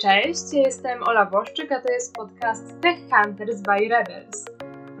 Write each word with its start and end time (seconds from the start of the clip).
Cześć, 0.00 0.52
jestem 0.52 1.02
Ola 1.02 1.26
Boszczyk, 1.26 1.72
a 1.72 1.80
to 1.80 1.92
jest 1.92 2.14
podcast 2.14 2.80
Tech 2.80 2.98
Hunters 2.98 3.60
by 3.60 3.88
Rebels. 3.88 4.44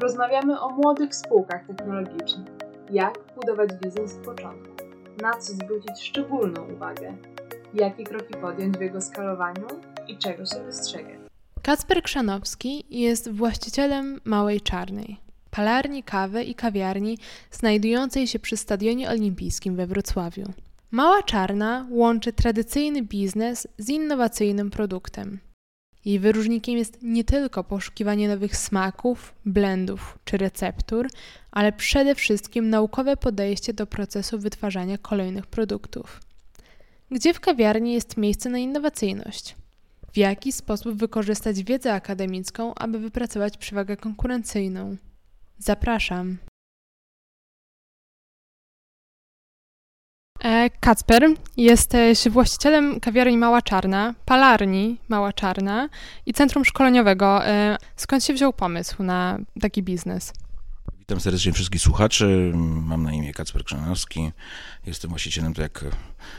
Rozmawiamy 0.00 0.60
o 0.60 0.68
młodych 0.68 1.14
spółkach 1.14 1.66
technologicznych. 1.66 2.48
Jak 2.90 3.18
budować 3.36 3.70
biznes 3.82 4.12
z 4.12 4.16
początku? 4.16 4.74
Na 5.22 5.32
co 5.32 5.52
zwrócić 5.52 6.00
szczególną 6.00 6.72
uwagę? 6.74 7.16
Jakie 7.74 8.04
kroki 8.04 8.34
podjąć 8.40 8.78
w 8.78 8.80
jego 8.80 9.00
skalowaniu 9.00 9.66
i 10.08 10.18
czego 10.18 10.46
się 10.46 10.64
wystrzegać? 10.64 11.18
Kacper 11.62 12.02
Krzanowski 12.02 12.84
jest 12.90 13.30
właścicielem 13.30 14.20
Małej 14.24 14.60
Czarnej, 14.60 15.16
palarni 15.50 16.02
kawy 16.02 16.44
i 16.44 16.54
kawiarni 16.54 17.18
znajdującej 17.50 18.26
się 18.26 18.38
przy 18.38 18.56
Stadionie 18.56 19.10
Olimpijskim 19.10 19.76
we 19.76 19.86
Wrocławiu. 19.86 20.44
Mała 20.90 21.22
Czarna 21.22 21.86
łączy 21.90 22.32
tradycyjny 22.32 23.02
biznes 23.02 23.68
z 23.78 23.88
innowacyjnym 23.88 24.70
produktem. 24.70 25.38
Jej 26.04 26.18
wyróżnikiem 26.18 26.76
jest 26.76 26.98
nie 27.02 27.24
tylko 27.24 27.64
poszukiwanie 27.64 28.28
nowych 28.28 28.56
smaków, 28.56 29.34
blendów 29.44 30.18
czy 30.24 30.36
receptur, 30.36 31.08
ale 31.50 31.72
przede 31.72 32.14
wszystkim 32.14 32.70
naukowe 32.70 33.16
podejście 33.16 33.74
do 33.74 33.86
procesu 33.86 34.38
wytwarzania 34.38 34.98
kolejnych 34.98 35.46
produktów. 35.46 36.20
Gdzie 37.10 37.34
w 37.34 37.40
kawiarni 37.40 37.92
jest 37.92 38.16
miejsce 38.16 38.50
na 38.50 38.58
innowacyjność? 38.58 39.56
W 40.12 40.16
jaki 40.16 40.52
sposób 40.52 40.94
wykorzystać 40.94 41.62
wiedzę 41.62 41.94
akademicką, 41.94 42.74
aby 42.74 42.98
wypracować 42.98 43.56
przewagę 43.56 43.96
konkurencyjną? 43.96 44.96
Zapraszam. 45.58 46.47
Kacper, 50.80 51.28
jesteś 51.56 52.28
właścicielem 52.28 53.00
kawiarni 53.00 53.38
Mała 53.38 53.62
Czarna, 53.62 54.14
palarni 54.24 54.98
Mała 55.08 55.32
Czarna 55.32 55.88
i 56.26 56.32
centrum 56.32 56.64
szkoleniowego. 56.64 57.46
E, 57.46 57.76
skąd 57.96 58.24
się 58.24 58.34
wziął 58.34 58.52
pomysł 58.52 59.02
na 59.02 59.38
taki 59.60 59.82
biznes? 59.82 60.32
Witam 61.08 61.20
serdecznie 61.20 61.52
wszystkich 61.52 61.82
słuchaczy. 61.82 62.52
Mam 62.54 63.02
na 63.02 63.12
imię 63.12 63.32
Kacper 63.32 63.64
Krzanowski. 63.64 64.32
Jestem 64.86 65.10
właścicielem, 65.10 65.54
tak 65.54 65.62
jak 65.62 65.96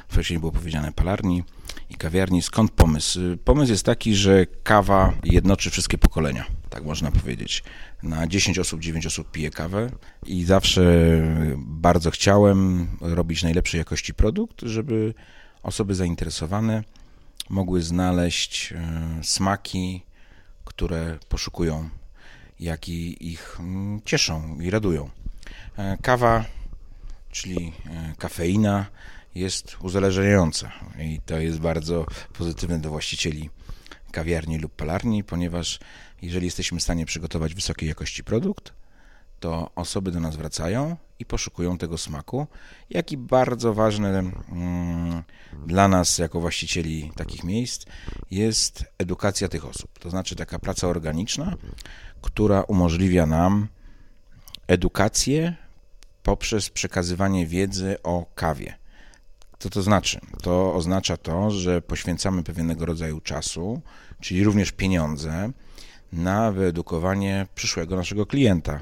wcześniej 0.07 0.39
było 0.39 0.51
powiedziane, 0.51 0.91
palarni 0.91 1.43
i 1.89 1.95
kawiarni. 1.95 2.41
Skąd 2.41 2.71
pomysł? 2.71 3.19
Pomysł 3.45 3.71
jest 3.71 3.85
taki, 3.85 4.15
że 4.15 4.45
kawa 4.63 5.13
jednoczy 5.23 5.69
wszystkie 5.69 5.97
pokolenia, 5.97 6.45
tak 6.69 6.83
można 6.83 7.11
powiedzieć. 7.11 7.63
Na 8.03 8.27
10 8.27 8.59
osób 8.59 8.79
9 8.81 9.05
osób 9.05 9.31
pije 9.31 9.51
kawę 9.51 9.89
i 10.25 10.43
zawsze 10.43 10.83
bardzo 11.57 12.11
chciałem 12.11 12.87
robić 13.01 13.43
najlepszej 13.43 13.77
jakości 13.77 14.13
produkt, 14.13 14.61
żeby 14.61 15.13
osoby 15.63 15.95
zainteresowane 15.95 16.83
mogły 17.49 17.81
znaleźć 17.81 18.73
e, 18.73 19.19
smaki, 19.23 20.01
które 20.65 21.19
poszukują 21.29 21.89
jak 22.59 22.89
i 22.89 23.31
ich 23.31 23.57
mm, 23.59 24.01
cieszą 24.05 24.59
i 24.59 24.69
radują. 24.69 25.09
E, 25.77 25.97
kawa, 26.01 26.45
czyli 27.31 27.73
e, 27.85 28.13
kafeina, 28.17 28.85
jest 29.35 29.77
uzależniająca 29.81 30.71
i 30.99 31.21
to 31.25 31.39
jest 31.39 31.59
bardzo 31.59 32.05
pozytywne 32.33 32.79
do 32.79 32.89
właścicieli 32.89 33.49
kawiarni 34.11 34.57
lub 34.57 34.75
palarni, 34.75 35.23
ponieważ 35.23 35.79
jeżeli 36.21 36.45
jesteśmy 36.45 36.79
w 36.79 36.83
stanie 36.83 37.05
przygotować 37.05 37.55
wysokiej 37.55 37.89
jakości 37.89 38.23
produkt, 38.23 38.73
to 39.39 39.71
osoby 39.75 40.11
do 40.11 40.19
nas 40.19 40.35
wracają 40.35 40.97
i 41.19 41.25
poszukują 41.25 41.77
tego 41.77 41.97
smaku, 41.97 42.47
jak 42.89 43.11
i 43.11 43.17
bardzo 43.17 43.73
ważne 43.73 44.19
mm, 44.19 45.23
dla 45.67 45.87
nas, 45.87 46.17
jako 46.17 46.39
właścicieli 46.39 47.11
takich 47.15 47.43
miejsc, 47.43 47.85
jest 48.31 48.83
edukacja 48.97 49.47
tych 49.47 49.65
osób. 49.65 49.99
To 49.99 50.09
znaczy 50.09 50.35
taka 50.35 50.59
praca 50.59 50.87
organiczna, 50.87 51.55
która 52.21 52.61
umożliwia 52.61 53.25
nam 53.25 53.67
edukację 54.67 55.55
poprzez 56.23 56.69
przekazywanie 56.69 57.45
wiedzy 57.45 57.97
o 58.03 58.25
kawie. 58.35 58.73
Co 59.59 59.69
to 59.69 59.81
znaczy? 59.81 60.19
To 60.41 60.73
oznacza 60.75 61.17
to, 61.17 61.51
że 61.51 61.81
poświęcamy 61.81 62.43
pewnego 62.43 62.85
rodzaju 62.85 63.21
czasu, 63.21 63.81
czyli 64.21 64.43
również 64.43 64.71
pieniądze, 64.71 65.51
na 66.13 66.51
wyedukowanie 66.51 67.47
przyszłego 67.55 67.95
naszego 67.95 68.25
klienta. 68.25 68.81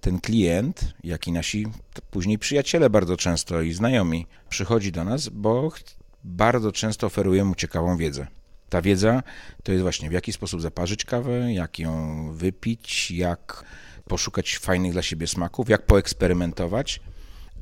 Ten 0.00 0.20
klient, 0.20 0.94
jak 1.04 1.28
i 1.28 1.32
nasi 1.32 1.66
później 2.10 2.38
przyjaciele 2.38 2.90
bardzo 2.90 3.16
często 3.16 3.62
i 3.62 3.72
znajomi, 3.72 4.26
przychodzi 4.48 4.92
do 4.92 5.04
nas, 5.04 5.28
bo 5.28 5.72
bardzo 6.24 6.72
często 6.72 7.06
oferujemy 7.06 7.48
mu 7.48 7.54
ciekawą 7.54 7.96
wiedzę. 7.96 8.26
Ta 8.74 8.82
wiedza 8.82 9.22
to 9.62 9.72
jest 9.72 9.82
właśnie 9.82 10.08
w 10.08 10.12
jaki 10.12 10.32
sposób 10.32 10.60
zaparzyć 10.60 11.04
kawę, 11.04 11.52
jak 11.52 11.78
ją 11.78 12.32
wypić, 12.32 13.10
jak 13.10 13.64
poszukać 14.08 14.58
fajnych 14.58 14.92
dla 14.92 15.02
siebie 15.02 15.26
smaków, 15.26 15.68
jak 15.68 15.86
poeksperymentować, 15.86 17.00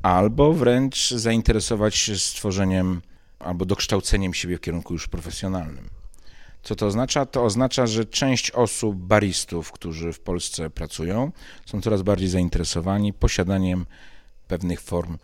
albo 0.01 0.53
wręcz 0.53 1.11
zainteresować 1.11 1.95
się 1.95 2.17
stworzeniem 2.17 3.01
albo 3.39 3.65
dokształceniem 3.65 4.33
siebie 4.33 4.57
w 4.57 4.61
kierunku 4.61 4.93
już 4.93 5.07
profesjonalnym. 5.07 5.89
Co 6.63 6.75
to 6.75 6.85
oznacza? 6.85 7.25
To 7.25 7.43
oznacza, 7.43 7.87
że 7.87 8.05
część 8.05 8.51
osób, 8.51 8.95
baristów, 8.95 9.71
którzy 9.71 10.13
w 10.13 10.19
Polsce 10.19 10.69
pracują, 10.69 11.31
są 11.65 11.81
coraz 11.81 12.01
bardziej 12.01 12.29
zainteresowani 12.29 13.13
posiadaniem 13.13 13.85
pewnych 14.47 14.81
form 14.81 15.17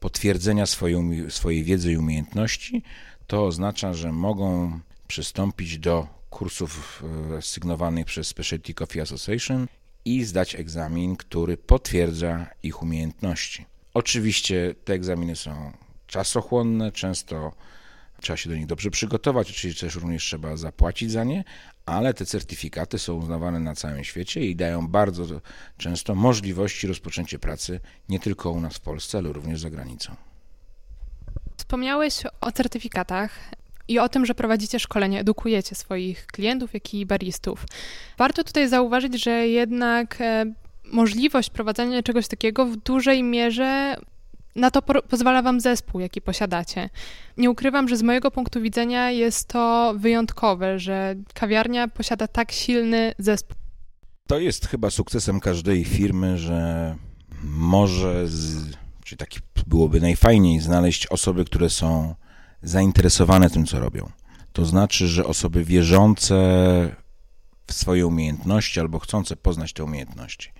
potwierdzenia 0.00 0.66
swojej, 0.66 1.30
swojej 1.30 1.64
wiedzy 1.64 1.92
i 1.92 1.96
umiejętności. 1.96 2.82
To 3.26 3.46
oznacza, 3.46 3.94
że 3.94 4.12
mogą 4.12 4.80
przystąpić 5.06 5.78
do 5.78 6.06
kursów 6.30 7.02
e, 7.38 7.42
sygnowanych 7.42 8.06
przez 8.06 8.28
Specialty 8.28 8.74
Coffee 8.74 9.00
Association 9.00 9.66
i 10.04 10.24
zdać 10.24 10.54
egzamin, 10.54 11.16
który 11.16 11.56
potwierdza 11.56 12.46
ich 12.62 12.82
umiejętności. 12.82 13.66
Oczywiście 13.94 14.74
te 14.84 14.92
egzaminy 14.92 15.36
są 15.36 15.72
czasochłonne, 16.06 16.92
często 16.92 17.52
trzeba 18.20 18.36
się 18.36 18.50
do 18.50 18.56
nich 18.56 18.66
dobrze 18.66 18.90
przygotować, 18.90 19.50
oczywiście 19.50 19.86
też 19.86 19.94
również 19.94 20.24
trzeba 20.24 20.56
zapłacić 20.56 21.10
za 21.10 21.24
nie, 21.24 21.44
ale 21.86 22.14
te 22.14 22.26
certyfikaty 22.26 22.98
są 22.98 23.14
uznawane 23.14 23.60
na 23.60 23.74
całym 23.74 24.04
świecie 24.04 24.46
i 24.46 24.56
dają 24.56 24.88
bardzo 24.88 25.40
często 25.76 26.14
możliwości 26.14 26.86
rozpoczęcia 26.86 27.38
pracy 27.38 27.80
nie 28.08 28.20
tylko 28.20 28.50
u 28.50 28.60
nas 28.60 28.74
w 28.74 28.80
Polsce, 28.80 29.18
ale 29.18 29.32
również 29.32 29.60
za 29.60 29.70
granicą. 29.70 30.16
Wspomniałeś 31.56 32.22
o 32.40 32.52
certyfikatach 32.52 33.38
i 33.88 33.98
o 33.98 34.08
tym, 34.08 34.26
że 34.26 34.34
prowadzicie 34.34 34.78
szkolenie, 34.80 35.20
edukujecie 35.20 35.74
swoich 35.74 36.26
klientów, 36.26 36.74
jak 36.74 36.94
i 36.94 37.06
baristów. 37.06 37.66
Warto 38.18 38.44
tutaj 38.44 38.68
zauważyć, 38.68 39.24
że 39.24 39.48
jednak 39.48 40.20
e, 40.20 40.44
możliwość 40.84 41.50
prowadzenia 41.50 42.02
czegoś 42.02 42.28
takiego 42.28 42.66
w 42.66 42.76
dużej 42.76 43.22
mierze 43.22 43.96
na 44.56 44.70
to 44.70 44.82
pozwala 44.82 45.42
Wam 45.42 45.60
zespół, 45.60 46.00
jaki 46.00 46.20
posiadacie. 46.20 46.90
Nie 47.36 47.50
ukrywam, 47.50 47.88
że 47.88 47.96
z 47.96 48.02
mojego 48.02 48.30
punktu 48.30 48.60
widzenia 48.60 49.10
jest 49.10 49.48
to 49.48 49.94
wyjątkowe, 49.96 50.78
że 50.78 51.14
kawiarnia 51.34 51.88
posiada 51.88 52.28
tak 52.28 52.52
silny 52.52 53.14
zespół. 53.18 53.56
To 54.26 54.38
jest 54.38 54.66
chyba 54.66 54.90
sukcesem 54.90 55.40
każdej 55.40 55.84
firmy, 55.84 56.38
że 56.38 56.94
może, 57.42 58.28
z, 58.28 58.72
czy 59.04 59.16
taki 59.16 59.40
byłoby 59.66 60.00
najfajniej, 60.00 60.60
znaleźć 60.60 61.06
osoby, 61.06 61.44
które 61.44 61.70
są 61.70 62.14
zainteresowane 62.66 63.50
tym, 63.50 63.66
co 63.66 63.80
robią. 63.80 64.10
To 64.52 64.64
znaczy, 64.64 65.08
że 65.08 65.26
osoby 65.26 65.64
wierzące 65.64 66.36
w 67.66 67.72
swoje 67.72 68.06
umiejętności 68.06 68.80
albo 68.80 68.98
chcące 68.98 69.36
poznać 69.36 69.72
te 69.72 69.84
umiejętności. 69.84 70.52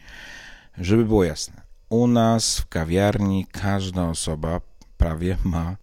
Żeby 0.78 1.04
było 1.04 1.24
jasne, 1.24 1.62
u 1.88 2.06
nas 2.06 2.58
w 2.58 2.66
kawiarni 2.66 3.46
każda 3.52 4.08
osoba 4.08 4.60
prawie 4.96 5.36
ma 5.44 5.76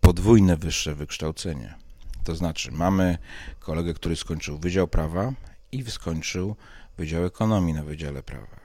podwójne 0.00 0.56
wyższe 0.56 0.94
wykształcenie. 0.94 1.74
To 2.24 2.34
znaczy, 2.34 2.72
mamy 2.72 3.18
kolegę, 3.60 3.94
który 3.94 4.16
skończył 4.16 4.58
Wydział 4.58 4.88
Prawa 4.88 5.32
i 5.72 5.84
skończył 5.90 6.56
Wydział 6.98 7.24
Ekonomii 7.24 7.74
na 7.74 7.84
Wydziale 7.84 8.22
Prawa 8.22 8.63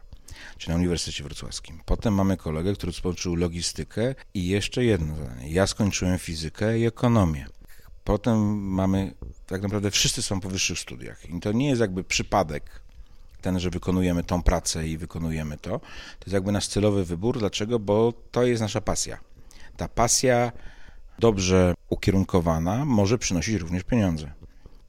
czy 0.57 0.69
na 0.69 0.75
Uniwersytecie 0.75 1.23
Wrocławskim. 1.23 1.81
Potem 1.85 2.13
mamy 2.13 2.37
kolegę, 2.37 2.73
który 2.73 2.93
skończył 2.93 3.35
logistykę 3.35 4.15
i 4.33 4.47
jeszcze 4.47 4.85
jedno 4.85 5.15
zadanie. 5.15 5.49
Ja 5.51 5.67
skończyłem 5.67 6.17
fizykę 6.17 6.79
i 6.79 6.85
ekonomię. 6.85 7.45
Potem 8.03 8.57
mamy, 8.57 9.13
tak 9.47 9.61
naprawdę 9.61 9.91
wszyscy 9.91 10.21
są 10.21 10.39
po 10.39 10.49
wyższych 10.49 10.79
studiach 10.79 11.29
i 11.29 11.39
to 11.39 11.51
nie 11.51 11.69
jest 11.69 11.81
jakby 11.81 12.03
przypadek 12.03 12.81
ten, 13.41 13.59
że 13.59 13.69
wykonujemy 13.69 14.23
tą 14.23 14.43
pracę 14.43 14.87
i 14.87 14.97
wykonujemy 14.97 15.57
to. 15.57 15.79
To 15.79 16.25
jest 16.25 16.33
jakby 16.33 16.51
nasz 16.51 16.67
celowy 16.67 17.05
wybór. 17.05 17.39
Dlaczego? 17.39 17.79
Bo 17.79 18.13
to 18.31 18.43
jest 18.43 18.61
nasza 18.61 18.81
pasja. 18.81 19.19
Ta 19.77 19.87
pasja 19.87 20.51
dobrze 21.19 21.73
ukierunkowana 21.89 22.85
może 22.85 23.17
przynosić 23.17 23.55
również 23.55 23.83
pieniądze. 23.83 24.31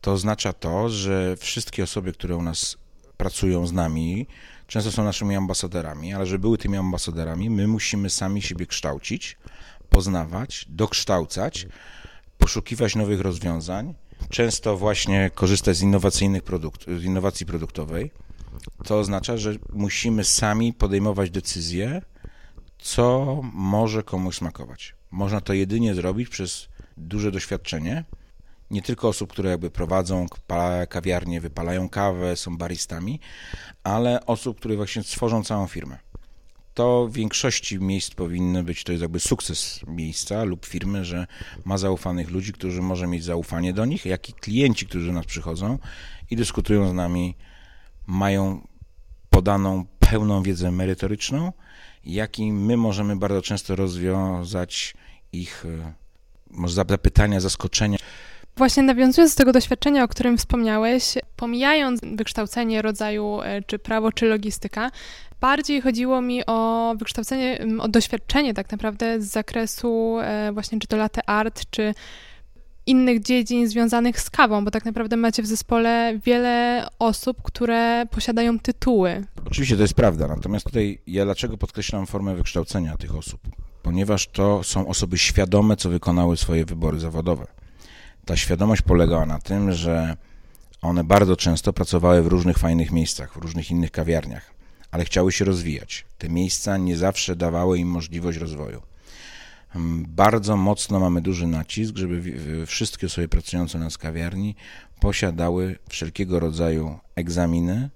To 0.00 0.12
oznacza 0.12 0.52
to, 0.52 0.88
że 0.88 1.36
wszystkie 1.36 1.82
osoby, 1.82 2.12
które 2.12 2.36
u 2.36 2.42
nas 2.42 2.76
pracują 3.16 3.66
z 3.66 3.72
nami, 3.72 4.26
często 4.70 4.92
są 4.92 5.04
naszymi 5.04 5.36
ambasadorami, 5.36 6.14
ale 6.14 6.26
żeby 6.26 6.38
były 6.38 6.58
tymi 6.58 6.76
ambasadorami, 6.76 7.50
my 7.50 7.66
musimy 7.66 8.10
sami 8.10 8.42
siebie 8.42 8.66
kształcić, 8.66 9.36
poznawać, 9.88 10.66
dokształcać, 10.68 11.66
poszukiwać 12.38 12.96
nowych 12.96 13.20
rozwiązań, 13.20 13.94
często 14.28 14.76
właśnie 14.76 15.30
korzystać 15.34 15.76
z 15.76 15.82
innowacyjnych 15.82 16.42
produktów, 16.42 17.00
z 17.00 17.04
innowacji 17.04 17.46
produktowej. 17.46 18.10
To 18.84 18.98
oznacza, 18.98 19.36
że 19.36 19.54
musimy 19.72 20.24
sami 20.24 20.72
podejmować 20.72 21.30
decyzje, 21.30 22.02
co 22.78 23.36
może 23.52 24.02
komuś 24.02 24.36
smakować. 24.36 24.94
Można 25.10 25.40
to 25.40 25.52
jedynie 25.52 25.94
zrobić 25.94 26.28
przez 26.28 26.68
duże 26.96 27.32
doświadczenie, 27.32 28.04
nie 28.70 28.82
tylko 28.82 29.08
osób, 29.08 29.30
które 29.30 29.50
jakby 29.50 29.70
prowadzą 29.70 30.26
kawiarnie, 30.88 31.40
wypalają 31.40 31.88
kawę, 31.88 32.36
są 32.36 32.56
baristami, 32.56 33.20
ale 33.84 34.26
osób, 34.26 34.58
które 34.58 34.76
właśnie 34.76 35.02
stworzą 35.02 35.44
całą 35.44 35.66
firmę. 35.66 35.98
To 36.74 37.08
w 37.10 37.12
większości 37.12 37.78
miejsc 37.78 38.10
powinny 38.10 38.62
być, 38.62 38.84
to 38.84 38.92
jest 38.92 39.02
jakby 39.02 39.20
sukces 39.20 39.80
miejsca 39.86 40.44
lub 40.44 40.66
firmy, 40.66 41.04
że 41.04 41.26
ma 41.64 41.78
zaufanych 41.78 42.30
ludzi, 42.30 42.52
którzy 42.52 42.82
może 42.82 43.06
mieć 43.06 43.24
zaufanie 43.24 43.72
do 43.72 43.84
nich, 43.84 44.06
jak 44.06 44.28
i 44.28 44.32
klienci, 44.32 44.86
którzy 44.86 45.06
do 45.06 45.12
nas 45.12 45.26
przychodzą 45.26 45.78
i 46.30 46.36
dyskutują 46.36 46.90
z 46.90 46.92
nami, 46.92 47.36
mają 48.06 48.66
podaną 49.30 49.84
pełną 49.98 50.42
wiedzę 50.42 50.70
merytoryczną, 50.70 51.52
jak 52.04 52.38
i 52.38 52.52
my 52.52 52.76
możemy 52.76 53.16
bardzo 53.16 53.42
często 53.42 53.76
rozwiązać 53.76 54.94
ich 55.32 55.66
e, 55.66 55.92
może 56.50 56.74
zapytania, 56.74 57.40
zaskoczenia. 57.40 57.98
Właśnie 58.56 58.82
nawiązując 58.82 59.34
do 59.34 59.38
tego 59.38 59.52
doświadczenia, 59.52 60.04
o 60.04 60.08
którym 60.08 60.38
wspomniałeś, 60.38 61.14
pomijając 61.36 62.00
wykształcenie 62.16 62.82
rodzaju 62.82 63.40
e, 63.42 63.62
czy 63.62 63.78
prawo, 63.78 64.12
czy 64.12 64.26
logistyka, 64.26 64.90
bardziej 65.40 65.80
chodziło 65.80 66.20
mi 66.20 66.46
o 66.46 66.94
wykształcenie, 66.98 67.66
o 67.78 67.88
doświadczenie 67.88 68.54
tak 68.54 68.72
naprawdę 68.72 69.20
z 69.20 69.24
zakresu 69.24 70.18
e, 70.20 70.52
właśnie 70.52 70.78
czy 70.78 70.86
to 70.88 70.96
latte 70.96 71.28
art, 71.28 71.62
czy 71.70 71.94
innych 72.86 73.22
dziedzin 73.22 73.68
związanych 73.68 74.20
z 74.20 74.30
kawą, 74.30 74.64
bo 74.64 74.70
tak 74.70 74.84
naprawdę 74.84 75.16
macie 75.16 75.42
w 75.42 75.46
zespole 75.46 76.18
wiele 76.24 76.86
osób, 76.98 77.42
które 77.42 78.06
posiadają 78.10 78.58
tytuły. 78.58 79.24
Oczywiście 79.46 79.76
to 79.76 79.82
jest 79.82 79.94
prawda, 79.94 80.28
natomiast 80.28 80.66
tutaj 80.66 80.98
ja 81.06 81.24
dlaczego 81.24 81.58
podkreślam 81.58 82.06
formę 82.06 82.34
wykształcenia 82.34 82.96
tych 82.96 83.16
osób? 83.16 83.40
Ponieważ 83.82 84.26
to 84.28 84.62
są 84.62 84.86
osoby 84.86 85.18
świadome, 85.18 85.76
co 85.76 85.88
wykonały 85.88 86.36
swoje 86.36 86.64
wybory 86.64 87.00
zawodowe. 87.00 87.46
Ta 88.24 88.36
świadomość 88.36 88.82
polegała 88.82 89.26
na 89.26 89.38
tym, 89.38 89.72
że 89.72 90.16
one 90.82 91.04
bardzo 91.04 91.36
często 91.36 91.72
pracowały 91.72 92.22
w 92.22 92.26
różnych 92.26 92.58
fajnych 92.58 92.92
miejscach, 92.92 93.32
w 93.32 93.36
różnych 93.36 93.70
innych 93.70 93.90
kawiarniach, 93.90 94.54
ale 94.90 95.04
chciały 95.04 95.32
się 95.32 95.44
rozwijać. 95.44 96.06
Te 96.18 96.28
miejsca 96.28 96.76
nie 96.76 96.96
zawsze 96.96 97.36
dawały 97.36 97.78
im 97.78 97.88
możliwość 97.88 98.38
rozwoju. 98.38 98.82
Hmm, 99.68 100.06
bardzo 100.08 100.56
mocno 100.56 101.00
mamy 101.00 101.20
duży 101.20 101.46
nacisk, 101.46 101.96
żeby 101.96 102.66
wszystkie 102.66 103.06
osoby 103.06 103.28
pracujące 103.28 103.78
na 103.78 103.88
kawiarni 103.98 104.54
posiadały 105.00 105.78
wszelkiego 105.88 106.40
rodzaju 106.40 106.98
egzaminy 107.16 107.90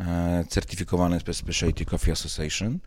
e, 0.00 0.44
certyfikowane 0.48 1.20
przez 1.20 1.36
Specialty 1.36 1.84
Coffee 1.84 2.12
Association, 2.12 2.78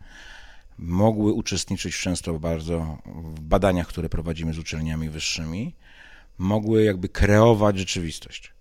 mogły 0.78 1.32
uczestniczyć 1.32 1.98
często 1.98 2.38
bardzo 2.38 2.98
w 3.06 3.40
badaniach, 3.40 3.86
które 3.86 4.08
prowadzimy 4.08 4.54
z 4.54 4.58
uczelniami 4.58 5.10
wyższymi, 5.10 5.74
mogły 6.38 6.84
jakby 6.84 7.08
kreować 7.08 7.78
rzeczywistość. 7.78 8.52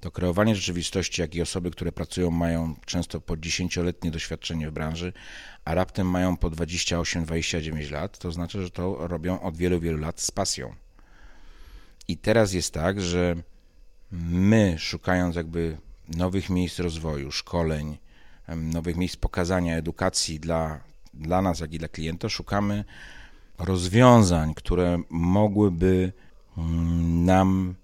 To 0.00 0.10
kreowanie 0.10 0.56
rzeczywistości, 0.56 1.20
jak 1.20 1.34
i 1.34 1.42
osoby, 1.42 1.70
które 1.70 1.92
pracują, 1.92 2.30
mają 2.30 2.74
często 2.86 3.20
po 3.20 3.36
dziesięcioletnie 3.36 4.10
doświadczenie 4.10 4.70
w 4.70 4.72
branży, 4.72 5.12
a 5.64 5.74
raptem 5.74 6.10
mają 6.10 6.36
po 6.36 6.50
28-29 6.50 7.92
lat, 7.92 8.18
to 8.18 8.32
znaczy, 8.32 8.62
że 8.62 8.70
to 8.70 9.08
robią 9.08 9.40
od 9.40 9.56
wielu, 9.56 9.80
wielu 9.80 9.98
lat 9.98 10.20
z 10.20 10.30
pasją. 10.30 10.74
I 12.08 12.16
teraz 12.16 12.52
jest 12.52 12.74
tak, 12.74 13.00
że 13.00 13.36
my, 14.30 14.74
szukając 14.78 15.36
jakby 15.36 15.76
nowych 16.08 16.50
miejsc 16.50 16.78
rozwoju, 16.78 17.32
szkoleń, 17.32 17.98
nowych 18.56 18.96
miejsc 18.96 19.16
pokazania, 19.16 19.76
edukacji 19.76 20.40
dla, 20.40 20.80
dla 21.14 21.42
nas, 21.42 21.60
jak 21.60 21.72
i 21.72 21.78
dla 21.78 21.88
klienta, 21.88 22.28
szukamy 22.28 22.84
rozwiązań, 23.58 24.54
które 24.54 25.02
mogłyby 25.10 26.12
nam 26.56 27.74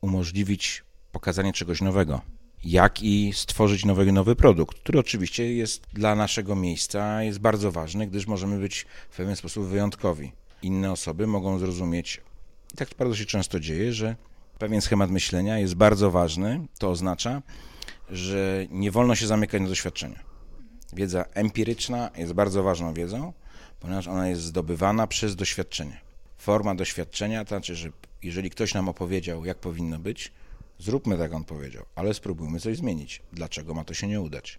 umożliwić 0.00 0.84
pokazanie 1.12 1.52
czegoś 1.52 1.80
nowego, 1.80 2.20
jak 2.64 3.02
i 3.02 3.32
stworzyć 3.34 3.84
nowy, 3.84 4.12
nowy 4.12 4.36
produkt, 4.36 4.78
który 4.78 4.98
oczywiście 4.98 5.54
jest 5.54 5.86
dla 5.92 6.14
naszego 6.14 6.56
miejsca 6.56 7.22
jest 7.22 7.38
bardzo 7.38 7.72
ważny, 7.72 8.06
gdyż 8.06 8.26
możemy 8.26 8.58
być 8.58 8.86
w 9.10 9.16
pewien 9.16 9.36
sposób 9.36 9.64
wyjątkowi. 9.64 10.32
Inne 10.62 10.92
osoby 10.92 11.26
mogą 11.26 11.58
zrozumieć, 11.58 12.20
i 12.74 12.76
tak 12.76 12.88
bardzo 12.98 13.16
się 13.16 13.24
często 13.24 13.60
dzieje, 13.60 13.92
że 13.92 14.16
pewien 14.58 14.80
schemat 14.80 15.10
myślenia 15.10 15.58
jest 15.58 15.74
bardzo 15.74 16.10
ważny. 16.10 16.66
To 16.78 16.90
oznacza, 16.90 17.42
że 18.10 18.66
nie 18.70 18.90
wolno 18.90 19.14
się 19.14 19.26
zamykać 19.26 19.62
na 19.62 19.68
doświadczenia. 19.68 20.20
Wiedza 20.92 21.24
empiryczna 21.34 22.10
jest 22.16 22.32
bardzo 22.32 22.62
ważną 22.62 22.94
wiedzą, 22.94 23.32
ponieważ 23.80 24.08
ona 24.08 24.28
jest 24.28 24.42
zdobywana 24.42 25.06
przez 25.06 25.36
doświadczenie. 25.36 26.00
Forma 26.38 26.74
doświadczenia 26.74 27.44
to 27.44 27.48
znaczy, 27.48 27.76
że 27.76 27.90
jeżeli 28.24 28.50
ktoś 28.50 28.74
nam 28.74 28.88
opowiedział, 28.88 29.44
jak 29.44 29.58
powinno 29.58 29.98
być, 29.98 30.32
Zróbmy 30.78 31.18
tak, 31.18 31.32
on 31.32 31.44
powiedział, 31.44 31.84
ale 31.94 32.14
spróbujmy 32.14 32.60
coś 32.60 32.76
zmienić. 32.76 33.22
Dlaczego 33.32 33.74
ma 33.74 33.84
to 33.84 33.94
się 33.94 34.06
nie 34.06 34.20
udać? 34.20 34.58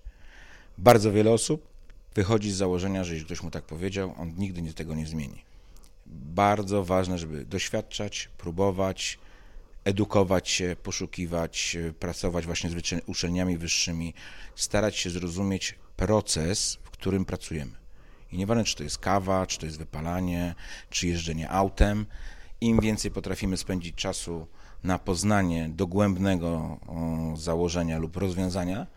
Bardzo 0.78 1.12
wiele 1.12 1.32
osób 1.32 1.68
wychodzi 2.16 2.52
z 2.52 2.56
założenia, 2.56 3.04
że 3.04 3.14
jeśli 3.14 3.26
ktoś 3.26 3.44
mu 3.44 3.52
tak 3.52 3.64
powiedział, 3.64 4.16
on 4.18 4.34
nigdy 4.38 4.74
tego 4.74 4.96
nie 4.96 5.08
zmieni. 5.08 5.44
Bardzo 6.06 6.84
ważne, 6.84 7.18
żeby 7.18 7.46
doświadczać, 7.46 8.30
próbować, 8.38 9.20
edukować 9.84 10.50
się, 10.50 10.76
poszukiwać, 10.84 11.78
pracować 12.00 12.46
właśnie 12.46 12.70
z 12.70 12.74
uczelniami 13.06 13.58
wyższymi, 13.58 14.14
starać 14.56 14.98
się 14.98 15.10
zrozumieć 15.10 15.76
proces, 15.98 16.78
w 16.84 16.90
którym 16.90 17.26
pracujemy. 17.26 17.72
I 18.32 18.38
nieważne, 18.38 18.64
czy 18.64 18.76
to 18.76 18.84
jest 18.84 18.98
kawa, 18.98 19.46
czy 19.46 19.60
to 19.60 19.66
jest 19.66 19.78
wypalanie, 19.78 20.56
czy 20.90 21.08
jeżdżenie 21.08 21.50
autem, 21.50 22.06
im 22.62 22.80
więcej 22.80 23.12
potrafimy 23.12 23.58
spędzić 23.58 23.96
czasu 23.96 24.48
na 24.84 25.00
poznanie 25.00 25.70
dogłębnego 25.70 26.78
założenia 27.36 27.98
lub 27.98 28.18
rozwiązania 28.18 28.88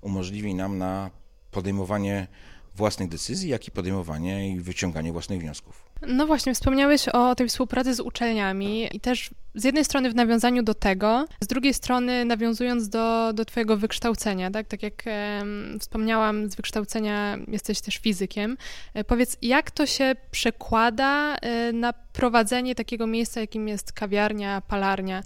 umożliwi 0.00 0.54
nam 0.54 0.78
na 0.78 1.10
podejmowanie 1.50 2.26
własnych 2.74 3.08
decyzji, 3.08 3.50
jak 3.50 3.68
i 3.68 3.70
podejmowanie 3.70 4.50
i 4.50 4.60
wyciąganie 4.60 5.12
własnych 5.12 5.40
wniosków. 5.40 5.91
No 6.06 6.26
właśnie, 6.26 6.54
wspomniałeś 6.54 7.08
o 7.08 7.34
tej 7.34 7.48
współpracy 7.48 7.94
z 7.94 8.00
uczelniami 8.00 8.96
i 8.96 9.00
też 9.00 9.30
z 9.54 9.64
jednej 9.64 9.84
strony 9.84 10.10
w 10.10 10.14
nawiązaniu 10.14 10.62
do 10.62 10.74
tego, 10.74 11.26
z 11.40 11.46
drugiej 11.46 11.74
strony 11.74 12.24
nawiązując 12.24 12.88
do, 12.88 13.32
do 13.32 13.44
Twojego 13.44 13.76
wykształcenia, 13.76 14.50
tak? 14.50 14.68
Tak 14.68 14.82
jak 14.82 15.02
e, 15.06 15.44
wspomniałam, 15.80 16.50
z 16.50 16.54
wykształcenia 16.54 17.38
jesteś 17.48 17.80
też 17.80 17.96
fizykiem. 17.96 18.56
E, 18.94 19.04
powiedz, 19.04 19.36
jak 19.42 19.70
to 19.70 19.86
się 19.86 20.14
przekłada 20.30 21.36
e, 21.36 21.72
na 21.72 21.92
prowadzenie 21.92 22.74
takiego 22.74 23.06
miejsca, 23.06 23.40
jakim 23.40 23.68
jest 23.68 23.92
kawiarnia, 23.92 24.60
palarnia? 24.60 25.22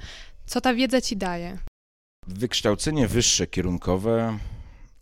Co 0.46 0.60
ta 0.60 0.74
wiedza 0.74 1.00
Ci 1.00 1.16
daje? 1.16 1.58
Wykształcenie 2.26 3.08
wyższe 3.08 3.46
kierunkowe 3.46 4.38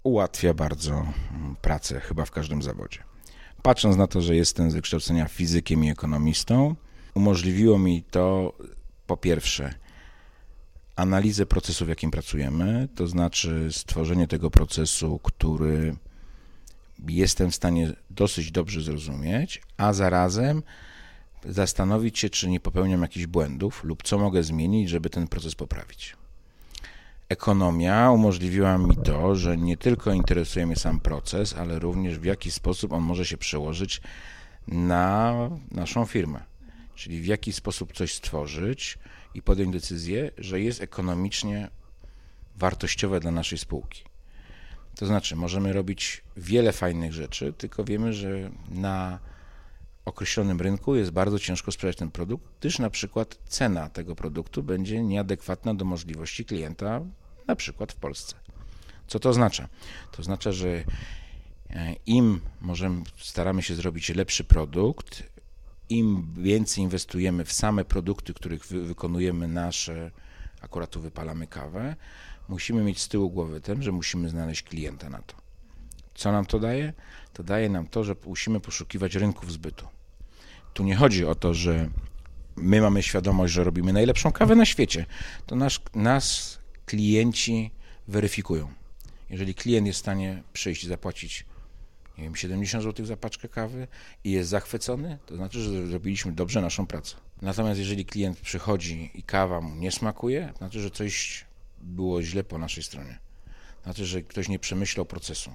ułatwia 0.03 0.55
bardzo 0.55 0.95
mm, 0.95 1.57
pracę 1.63 2.01
chyba 2.01 2.25
w 2.25 2.31
każdym 2.31 2.63
zawodzie. 2.63 3.14
Patrząc 3.65 3.97
na 3.97 4.07
to, 4.07 4.21
że 4.21 4.37
jestem 4.37 4.71
z 4.71 4.75
wykształcenia 4.75 5.29
fizykiem 5.29 5.85
i 5.85 5.91
ekonomistą, 5.91 6.77
umożliwiło 7.15 7.79
mi 7.79 8.03
to 8.03 8.53
po 9.07 9.17
pierwsze 9.17 9.75
analizę 10.97 11.47
procesu, 11.47 11.85
w 11.85 11.89
jakim 11.89 12.11
pracujemy, 12.11 12.89
to 12.95 13.07
znaczy 13.07 13.69
stworzenie 13.71 14.29
tego 14.29 14.51
procesu, 14.51 15.21
który 15.23 15.97
jestem 17.09 17.51
w 17.51 17.55
stanie 17.55 17.93
dosyć 18.11 18.51
dobrze 18.51 18.83
zrozumieć, 18.83 19.63
a 19.77 19.93
zarazem 19.93 20.63
zastanowić 21.45 22.19
się, 22.19 22.31
czy 22.31 22.49
nie 22.49 22.61
popełniam 22.61 23.03
jakichś 23.03 23.27
błędów 23.27 23.85
lub 23.85 24.03
co 24.03 24.19
mogę 24.19 24.43
zmienić, 24.43 24.89
żeby 24.89 25.11
ten 25.11 25.29
proces 25.29 25.55
poprawić 25.55 26.17
ekonomia 27.29 28.11
umożliwiła 28.11 28.79
mi 28.79 28.97
to, 28.97 29.37
że 29.37 29.57
nie 29.57 29.77
tylko 29.77 30.13
interesuje 30.13 30.67
mnie 30.67 30.77
sam 30.77 31.01
proces, 31.01 31.55
ale 31.59 31.79
również 31.79 32.19
w 32.19 32.25
jaki 32.25 32.51
sposób 32.51 32.93
on 32.93 33.03
może 33.03 33.27
się 33.27 33.37
przełożyć 33.37 34.01
na 34.69 35.35
naszą 35.71 36.05
firmę. 36.05 36.41
Czyli 36.95 37.21
w 37.21 37.27
jaki 37.27 37.53
sposób 37.53 37.93
coś 37.93 38.15
stworzyć 38.15 38.99
i 39.35 39.43
podjąć 39.43 39.73
decyzję, 39.73 40.31
że 40.39 40.61
jest 40.61 40.83
ekonomicznie 40.83 41.71
wartościowe 42.57 43.21
dla 43.21 43.31
naszej 43.31 43.59
spółki. 43.59 44.05
To 44.97 45.07
znaczy, 45.07 45.37
możemy 45.37 45.73
robić 45.73 46.23
wiele 46.37 46.73
fajnych 46.73 47.13
rzeczy, 47.13 47.53
tylko 47.53 47.85
wiemy, 47.85 48.13
że 48.13 48.51
na 48.69 49.19
określonym 50.05 50.61
rynku 50.61 50.95
jest 50.95 51.11
bardzo 51.11 51.39
ciężko 51.39 51.73
sprzedać 51.73 51.97
ten 51.97 52.11
produkt, 52.11 52.45
gdyż 52.61 52.79
na 52.79 52.91
przykład 52.91 53.39
cena 53.49 53.91
tego 53.91 54.15
produktu 54.15 54.63
będzie 54.63 55.03
nieadekwatna 55.03 55.75
do 55.75 55.85
możliwości 55.85 56.45
klienta, 56.45 57.01
na 57.47 57.57
przykład 57.57 57.93
w 57.93 57.97
Polsce. 57.97 58.37
Co 59.07 59.19
to 59.19 59.29
oznacza? 59.29 59.69
To 60.13 60.19
oznacza, 60.19 60.53
że 60.53 60.69
e, 60.69 60.85
im 62.07 62.41
możemy, 62.61 63.03
staramy 63.19 63.63
się 63.63 63.75
zrobić 63.75 64.09
lepszy 64.09 64.45
produkt, 64.45 65.23
im 65.89 66.35
więcej 66.39 66.85
inwestujemy 66.85 67.45
w 67.45 67.53
same 67.53 67.85
produkty, 67.85 68.35
których 68.35 68.67
wy, 68.67 68.83
wykonujemy 68.83 69.49
nasze, 69.49 70.11
akurat 70.61 70.91
tu 70.91 71.01
wypalamy 71.01 71.47
kawę, 71.47 71.97
musimy 72.49 72.85
mieć 72.85 73.01
z 73.01 73.09
tyłu 73.09 73.31
głowy 73.31 73.61
tym, 73.61 73.83
że 73.83 73.93
musimy 73.93 74.29
znaleźć 74.29 74.63
klienta 74.63 75.11
na 75.11 75.23
to. 75.23 75.35
Co 76.15 76.33
nam 76.33 76.47
to 76.47 76.59
daje? 76.59 76.93
To 77.35 77.43
daje 77.43 77.69
nam 77.69 77.87
to, 77.87 78.05
że 78.05 78.17
musimy 78.27 78.61
poszukiwać 78.61 79.15
rynków 79.15 79.53
zbytu. 79.53 79.89
Tu 80.75 80.85
nie 80.85 80.97
chodzi 80.97 81.25
o 81.25 81.35
to, 81.35 81.55
że 81.55 81.89
my 82.57 82.81
mamy 82.81 83.03
świadomość, 83.03 83.53
że 83.53 83.65
robimy 83.65 83.93
najlepszą 83.93 84.33
kawę 84.33 84.55
na 84.55 84.65
świecie. 84.65 85.07
To 85.47 85.57
nasz, 85.57 85.81
nas 85.95 86.59
klienci 86.87 87.71
weryfikują. 88.09 88.69
Jeżeli 89.31 89.55
klient 89.55 89.87
jest 89.87 89.99
w 89.99 90.03
stanie 90.03 90.43
przyjść 90.53 90.85
i 90.85 90.89
zapłacić 90.89 91.45
nie 92.19 92.25
wiem, 92.25 92.37
70 92.37 92.85
zł 92.85 93.07
za 93.07 93.17
paczkę 93.17 93.49
kawy 93.49 93.87
i 94.25 94.31
jest 94.31 94.51
zachwycony, 94.51 95.19
to 95.27 95.37
znaczy, 95.37 95.61
że 95.61 95.87
zrobiliśmy 95.87 96.33
dobrze 96.33 96.61
naszą 96.61 96.87
pracę. 96.87 97.17
Natomiast 97.43 97.81
jeżeli 97.81 98.05
klient 98.05 98.41
przychodzi 98.41 99.11
i 99.15 99.23
kawa 99.23 99.61
mu 99.61 99.75
nie 99.75 99.93
smakuje, 99.93 100.49
to 100.53 100.59
znaczy, 100.59 100.81
że 100.81 100.91
coś 100.91 101.45
było 101.81 102.23
źle 102.23 102.45
po 102.45 102.59
naszej 102.59 102.83
stronie. 102.83 103.19
Znaczy, 103.85 104.07
że 104.07 104.23
ktoś 104.23 104.49
nie 104.49 104.59
przemyślał 104.59 105.07
procesu 105.07 105.55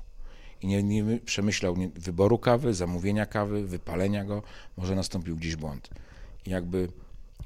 i 0.62 0.68
nie, 0.68 0.84
nie 0.84 1.20
przemyślał 1.20 1.75
wyboru 1.96 2.38
kawy, 2.38 2.74
zamówienia 2.74 3.25
kawy, 3.25 3.68
wypalenia 3.68 4.25
go, 4.25 4.44
może 4.78 4.96
nastąpił 4.96 5.36
gdzieś 5.36 5.56
błąd. 5.56 5.89
I 6.46 6.50
jakby 6.50 6.89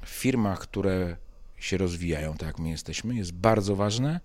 w 0.06 0.10
firmach, 0.10 0.60
które 0.60 1.18
się 1.58 1.78
rozwijają, 1.78 2.34
tak 2.34 2.48
jak 2.48 2.60
my 2.60 2.70
jesteśmy, 2.70 3.16
jest 3.16 3.32
bardzo 3.32 3.76
ważne, 3.76 4.20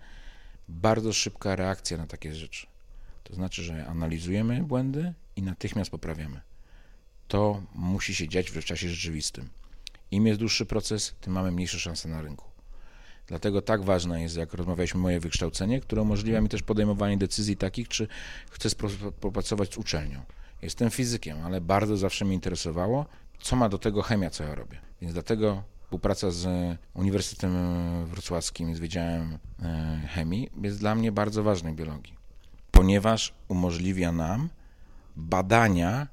bardzo 0.68 1.12
szybka 1.12 1.56
reakcja 1.56 1.98
na 1.98 2.06
takie 2.06 2.34
rzeczy. 2.34 2.66
To 3.24 3.34
znaczy, 3.34 3.62
że 3.62 3.86
analizujemy 3.86 4.62
błędy 4.62 5.14
i 5.36 5.42
natychmiast 5.42 5.90
poprawiamy. 5.90 6.40
To 7.28 7.62
musi 7.74 8.14
się 8.14 8.28
dziać 8.28 8.50
w 8.50 8.64
czasie 8.64 8.88
rzeczywistym. 8.88 9.48
Im 10.10 10.26
jest 10.26 10.40
dłuższy 10.40 10.66
proces, 10.66 11.14
tym 11.20 11.32
mamy 11.32 11.52
mniejsze 11.52 11.78
szanse 11.78 12.08
na 12.08 12.22
rynku. 12.22 12.47
Dlatego 13.28 13.62
tak 13.62 13.84
ważne 13.84 14.22
jest, 14.22 14.36
jak 14.36 14.54
rozmawialiśmy, 14.54 15.00
moje 15.00 15.20
wykształcenie, 15.20 15.80
które 15.80 16.02
umożliwia 16.02 16.40
mi 16.40 16.48
też 16.48 16.62
podejmowanie 16.62 17.18
decyzji 17.18 17.56
takich, 17.56 17.88
czy 17.88 18.08
chcę 18.50 18.68
popracować 19.20 19.74
z 19.74 19.78
uczelnią. 19.78 20.22
Jestem 20.62 20.90
fizykiem, 20.90 21.38
ale 21.44 21.60
bardzo 21.60 21.96
zawsze 21.96 22.24
mnie 22.24 22.34
interesowało, 22.34 23.06
co 23.40 23.56
ma 23.56 23.68
do 23.68 23.78
tego 23.78 24.02
chemia, 24.02 24.30
co 24.30 24.44
ja 24.44 24.54
robię. 24.54 24.78
Więc 25.00 25.12
dlatego 25.12 25.62
współpraca 25.82 26.30
z 26.30 26.46
Uniwersytetem 26.94 27.52
Wrocławskim, 28.06 28.74
z 28.74 28.78
Wydziałem 28.78 29.38
e, 29.62 30.08
Chemii 30.14 30.50
jest 30.62 30.78
dla 30.78 30.94
mnie 30.94 31.12
bardzo 31.12 31.42
ważnej 31.42 31.74
biologii, 31.74 32.14
ponieważ 32.70 33.34
umożliwia 33.48 34.12
nam 34.12 34.48
badania 35.16 36.08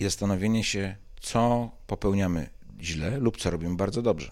i 0.00 0.04
zastanowienie 0.04 0.64
się, 0.64 0.96
co 1.20 1.70
popełniamy 1.86 2.50
źle 2.80 3.18
lub 3.18 3.36
co 3.36 3.50
robimy 3.50 3.76
bardzo 3.76 4.02
dobrze. 4.02 4.30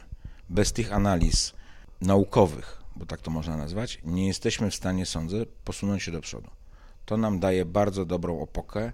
Bez 0.51 0.73
tych 0.73 0.93
analiz 0.93 1.55
naukowych, 2.03 2.83
bo 2.97 3.07
tak 3.07 3.21
to 3.21 3.31
można 3.31 3.57
nazwać, 3.57 3.99
nie 4.05 4.27
jesteśmy 4.27 4.71
w 4.71 4.75
stanie, 4.75 5.07
sądzę, 5.07 5.47
posunąć 5.65 6.03
się 6.03 6.13
do 6.13 6.21
przodu. 6.21 6.51
To 7.07 7.17
nam 7.17 7.41
daje 7.41 7.65
bardzo 7.65 8.05
dobrą 8.05 8.41
opokę, 8.41 8.93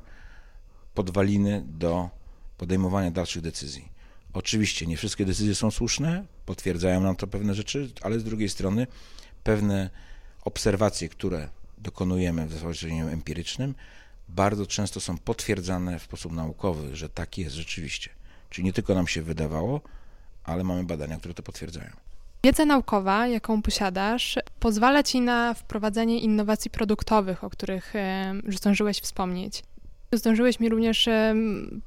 podwaliny 0.95 1.63
do 1.67 2.11
podejmowania 2.59 3.11
dalszych 3.11 3.43
decyzji. 3.43 3.89
Oczywiście 4.33 4.87
nie 4.87 4.97
wszystkie 4.97 5.25
decyzje 5.25 5.55
są 5.55 5.71
słuszne, 5.71 6.25
potwierdzają 6.47 7.01
nam 7.01 7.17
to 7.17 7.27
pewne 7.27 7.55
rzeczy, 7.55 7.91
ale 8.03 8.21
z 8.21 8.25
drugiej 8.25 8.49
strony 8.49 8.87
pewne 9.45 9.91
obserwacje, 10.45 11.09
które 11.09 11.49
dokonujemy 11.79 12.47
w 12.47 12.53
zastosowaniem 12.53 13.09
empirycznym, 13.09 13.75
bardzo 14.29 14.67
często 14.67 15.01
są 15.01 15.19
potwierdzane 15.19 15.99
w 15.99 16.03
sposób 16.03 16.33
naukowy, 16.33 16.97
że 16.97 17.09
tak 17.09 17.39
jest 17.39 17.55
rzeczywiście. 17.55 18.11
Czyli 18.51 18.65
nie 18.65 18.73
tylko 18.73 18.95
nam 18.95 19.07
się 19.07 19.23
wydawało, 19.23 19.81
ale 20.45 20.65
mamy 20.65 20.85
badania, 20.85 21.17
które 21.17 21.35
to 21.35 21.43
potwierdzają. 21.43 22.08
Wiedza 22.49 22.65
naukowa, 22.65 23.27
jaką 23.27 23.63
posiadasz, 23.63 24.39
pozwala 24.61 25.03
ci 25.03 25.21
na 25.21 25.55
wprowadzenie 25.55 26.21
innowacji 26.21 26.71
produktowych, 26.71 27.45
o 27.45 27.51
których 27.51 27.95
już 28.45 28.57
zdążyłeś 28.57 28.99
wspomnieć. 28.99 29.63
Zdążyłeś 30.13 30.61
mi 30.61 30.69
również 30.69 31.09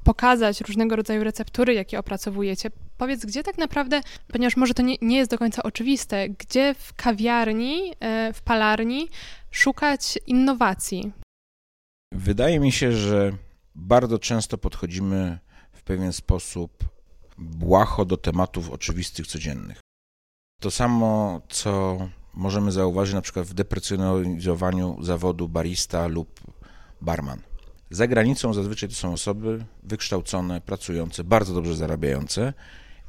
pokazać 0.04 0.62
różnego 0.62 0.96
rodzaju 0.96 1.24
receptury, 1.24 1.74
jakie 1.74 2.00
opracowujecie. 2.00 2.70
Powiedz, 2.98 3.26
gdzie 3.26 3.44
tak 3.44 3.58
naprawdę, 3.58 4.02
ponieważ 4.28 4.58
może 4.58 4.74
to 4.74 4.82
nie, 4.82 4.96
nie 5.02 5.18
jest 5.18 5.32
do 5.32 5.38
końca 5.38 5.64
oczywiste, 5.64 6.30
gdzie 6.30 6.76
w 6.78 6.94
kawiarni, 6.94 7.94
e, 8.00 8.34
w 8.34 8.42
palarni 8.42 9.08
szukać 9.52 10.20
innowacji? 10.28 11.12
Wydaje 12.14 12.60
mi 12.60 12.72
się, 12.72 12.92
że 12.92 13.32
bardzo 13.76 14.20
często 14.20 14.58
podchodzimy 14.58 15.40
w 15.72 15.84
pewien 15.84 16.14
sposób 16.14 16.84
błaho 17.38 18.06
do 18.06 18.18
tematów 18.18 18.70
oczywistych, 18.70 19.28
codziennych. 19.28 19.82
To 20.62 20.72
samo, 20.72 21.42
co 21.50 21.98
możemy 22.34 22.72
zauważyć 22.72 23.16
na 23.16 23.22
przykład 23.22 23.46
w 23.46 23.54
deprecjonalizowaniu 23.54 24.98
zawodu 25.04 25.50
barista 25.50 26.08
lub 26.08 26.40
barman. 27.02 27.42
Za 27.90 28.08
granicą 28.08 28.54
zazwyczaj 28.54 28.90
to 28.90 28.96
są 28.96 29.14
osoby 29.14 29.66
wykształcone, 29.84 30.62
pracujące, 30.62 31.24
bardzo 31.24 31.54
dobrze 31.54 31.76
zarabiające, 31.76 32.54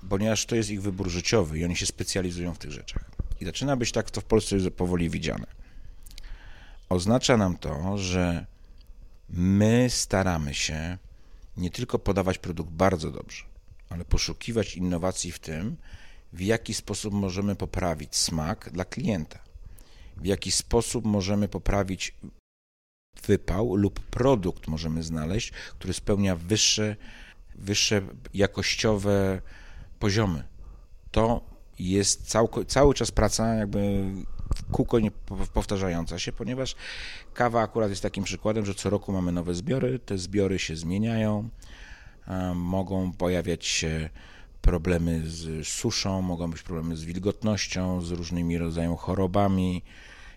ponieważ 0.09 0.47
to 0.47 0.57
jest 0.57 0.71
ich 0.71 0.83
wybór 0.83 1.09
życiowy 1.09 1.59
i 1.59 1.65
oni 1.65 1.77
się 1.77 1.87
specjalizują 1.87 2.55
w 2.55 2.59
tych 2.59 2.71
rzeczach. 2.71 3.05
I 3.41 3.45
zaczyna 3.45 3.77
być 3.77 3.93
tak 3.93 4.11
to 4.11 4.21
w 4.21 4.25
Polsce 4.25 4.71
powoli 4.71 5.11
widziane. 5.11 5.47
Oznacza 6.89 7.37
nam 7.37 7.57
to, 7.57 7.99
że 7.99 8.47
my 9.29 9.87
staramy 9.91 10.55
się 10.55 10.99
nie 11.57 11.71
tylko 11.71 11.99
podawać 11.99 12.39
produkt 12.39 12.71
bardzo 12.71 13.11
dobrze, 13.11 13.45
ale 13.89 14.05
poszukiwać 14.05 14.77
innowacji 14.77 15.33
w 15.33 15.39
tym, 15.39 15.77
w 16.33 16.41
jaki 16.41 16.75
sposób 16.75 17.15
możemy 17.15 17.57
poprawić 17.57 18.17
smak 18.17 18.71
dla 18.71 18.85
klienta, 18.85 19.39
w 20.17 20.27
jaki 20.27 20.53
sposób 20.53 21.05
możemy 21.05 21.49
poprawić 21.49 22.15
wypał 23.27 23.77
lub 23.77 24.01
produkt 24.01 24.69
możemy 24.69 25.03
znaleźć, 25.03 25.51
który 25.51 25.93
spełnia 25.93 26.37
wyższe, 26.37 26.97
wyższe 27.55 28.03
jakościowe 28.35 29.43
poziomy. 29.99 30.45
To 31.11 31.41
jest 31.79 32.29
cały, 32.29 32.49
cały 32.67 32.95
czas 32.95 33.11
praca 33.11 33.55
jakby 33.55 34.05
kółko 34.73 34.99
powtarzająca 35.55 36.19
się, 36.19 36.33
ponieważ 36.33 36.75
kawa 37.35 37.63
akurat 37.63 37.91
jest 37.91 38.03
takim 38.03 38.25
przykładem, 38.25 38.67
że 38.67 38.75
co 38.75 38.91
roku 38.91 39.13
mamy 39.13 39.33
nowe 39.33 39.55
zbiory, 39.55 39.99
te 39.99 40.19
zbiory 40.19 40.59
się 40.59 40.77
zmieniają, 40.77 41.49
mogą 42.55 43.13
pojawiać 43.13 43.67
się 43.67 44.11
problemy 44.63 45.23
z 45.25 45.69
suszą, 45.69 46.23
mogą 46.23 46.51
być 46.51 46.63
problemy 46.63 46.97
z 46.97 47.05
wilgotnością, 47.05 48.01
z 48.01 48.11
różnymi 48.11 48.59
rodzajami 48.59 48.97
chorobami, 48.99 49.83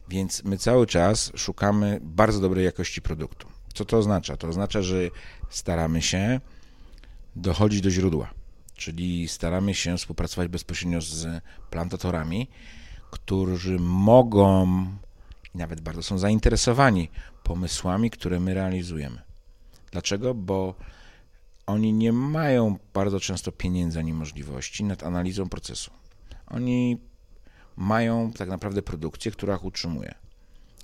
więc 0.09 0.43
my 0.43 0.57
cały 0.57 0.87
czas 0.87 1.31
szukamy 1.35 1.99
bardzo 2.01 2.39
dobrej 2.39 2.65
jakości 2.65 3.01
produktu. 3.01 3.47
Co 3.73 3.85
to 3.85 3.97
oznacza? 3.97 4.37
To 4.37 4.47
oznacza, 4.47 4.81
że 4.81 4.97
staramy 5.49 6.01
się 6.01 6.39
dochodzić 7.35 7.81
do 7.81 7.89
źródła, 7.89 8.29
czyli 8.75 9.27
staramy 9.27 9.73
się 9.73 9.97
współpracować 9.97 10.47
bezpośrednio 10.47 11.01
z 11.01 11.43
plantatorami, 11.69 12.47
którzy 13.11 13.79
mogą 13.79 14.67
i 15.55 15.57
nawet 15.57 15.81
bardzo 15.81 16.03
są 16.03 16.17
zainteresowani 16.17 17.09
pomysłami, 17.43 18.11
które 18.11 18.39
my 18.39 18.53
realizujemy. 18.53 19.21
Dlaczego? 19.91 20.33
Bo 20.33 20.75
oni 21.65 21.93
nie 21.93 22.13
mają 22.13 22.77
bardzo 22.93 23.19
często 23.19 23.51
pieniędzy 23.51 23.99
ani 23.99 24.13
możliwości 24.13 24.83
nad 24.83 25.03
analizą 25.03 25.49
procesu. 25.49 25.91
Oni 26.47 26.97
mają 27.75 28.31
tak 28.31 28.49
naprawdę 28.49 28.81
produkcję, 28.81 29.31
która 29.31 29.55
ich 29.55 29.63
utrzymuje. 29.63 30.15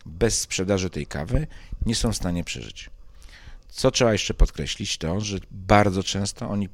Bez 0.05 0.41
sprzedaży 0.41 0.89
tej 0.89 1.05
kawy 1.05 1.47
nie 1.85 1.95
są 1.95 2.11
w 2.11 2.15
stanie 2.15 2.43
przeżyć. 2.43 2.89
Co 3.69 3.91
trzeba 3.91 4.11
jeszcze 4.11 4.33
podkreślić, 4.33 4.97
to, 4.97 5.21
że 5.21 5.39
bardzo 5.51 6.03
często 6.03 6.50
oni 6.50 6.69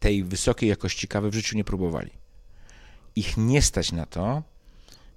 tej 0.00 0.24
wysokiej 0.24 0.68
jakości 0.68 1.08
kawy 1.08 1.30
w 1.30 1.34
życiu 1.34 1.56
nie 1.56 1.64
próbowali. 1.64 2.10
Ich 3.16 3.36
nie 3.36 3.62
stać 3.62 3.92
na 3.92 4.06
to, 4.06 4.42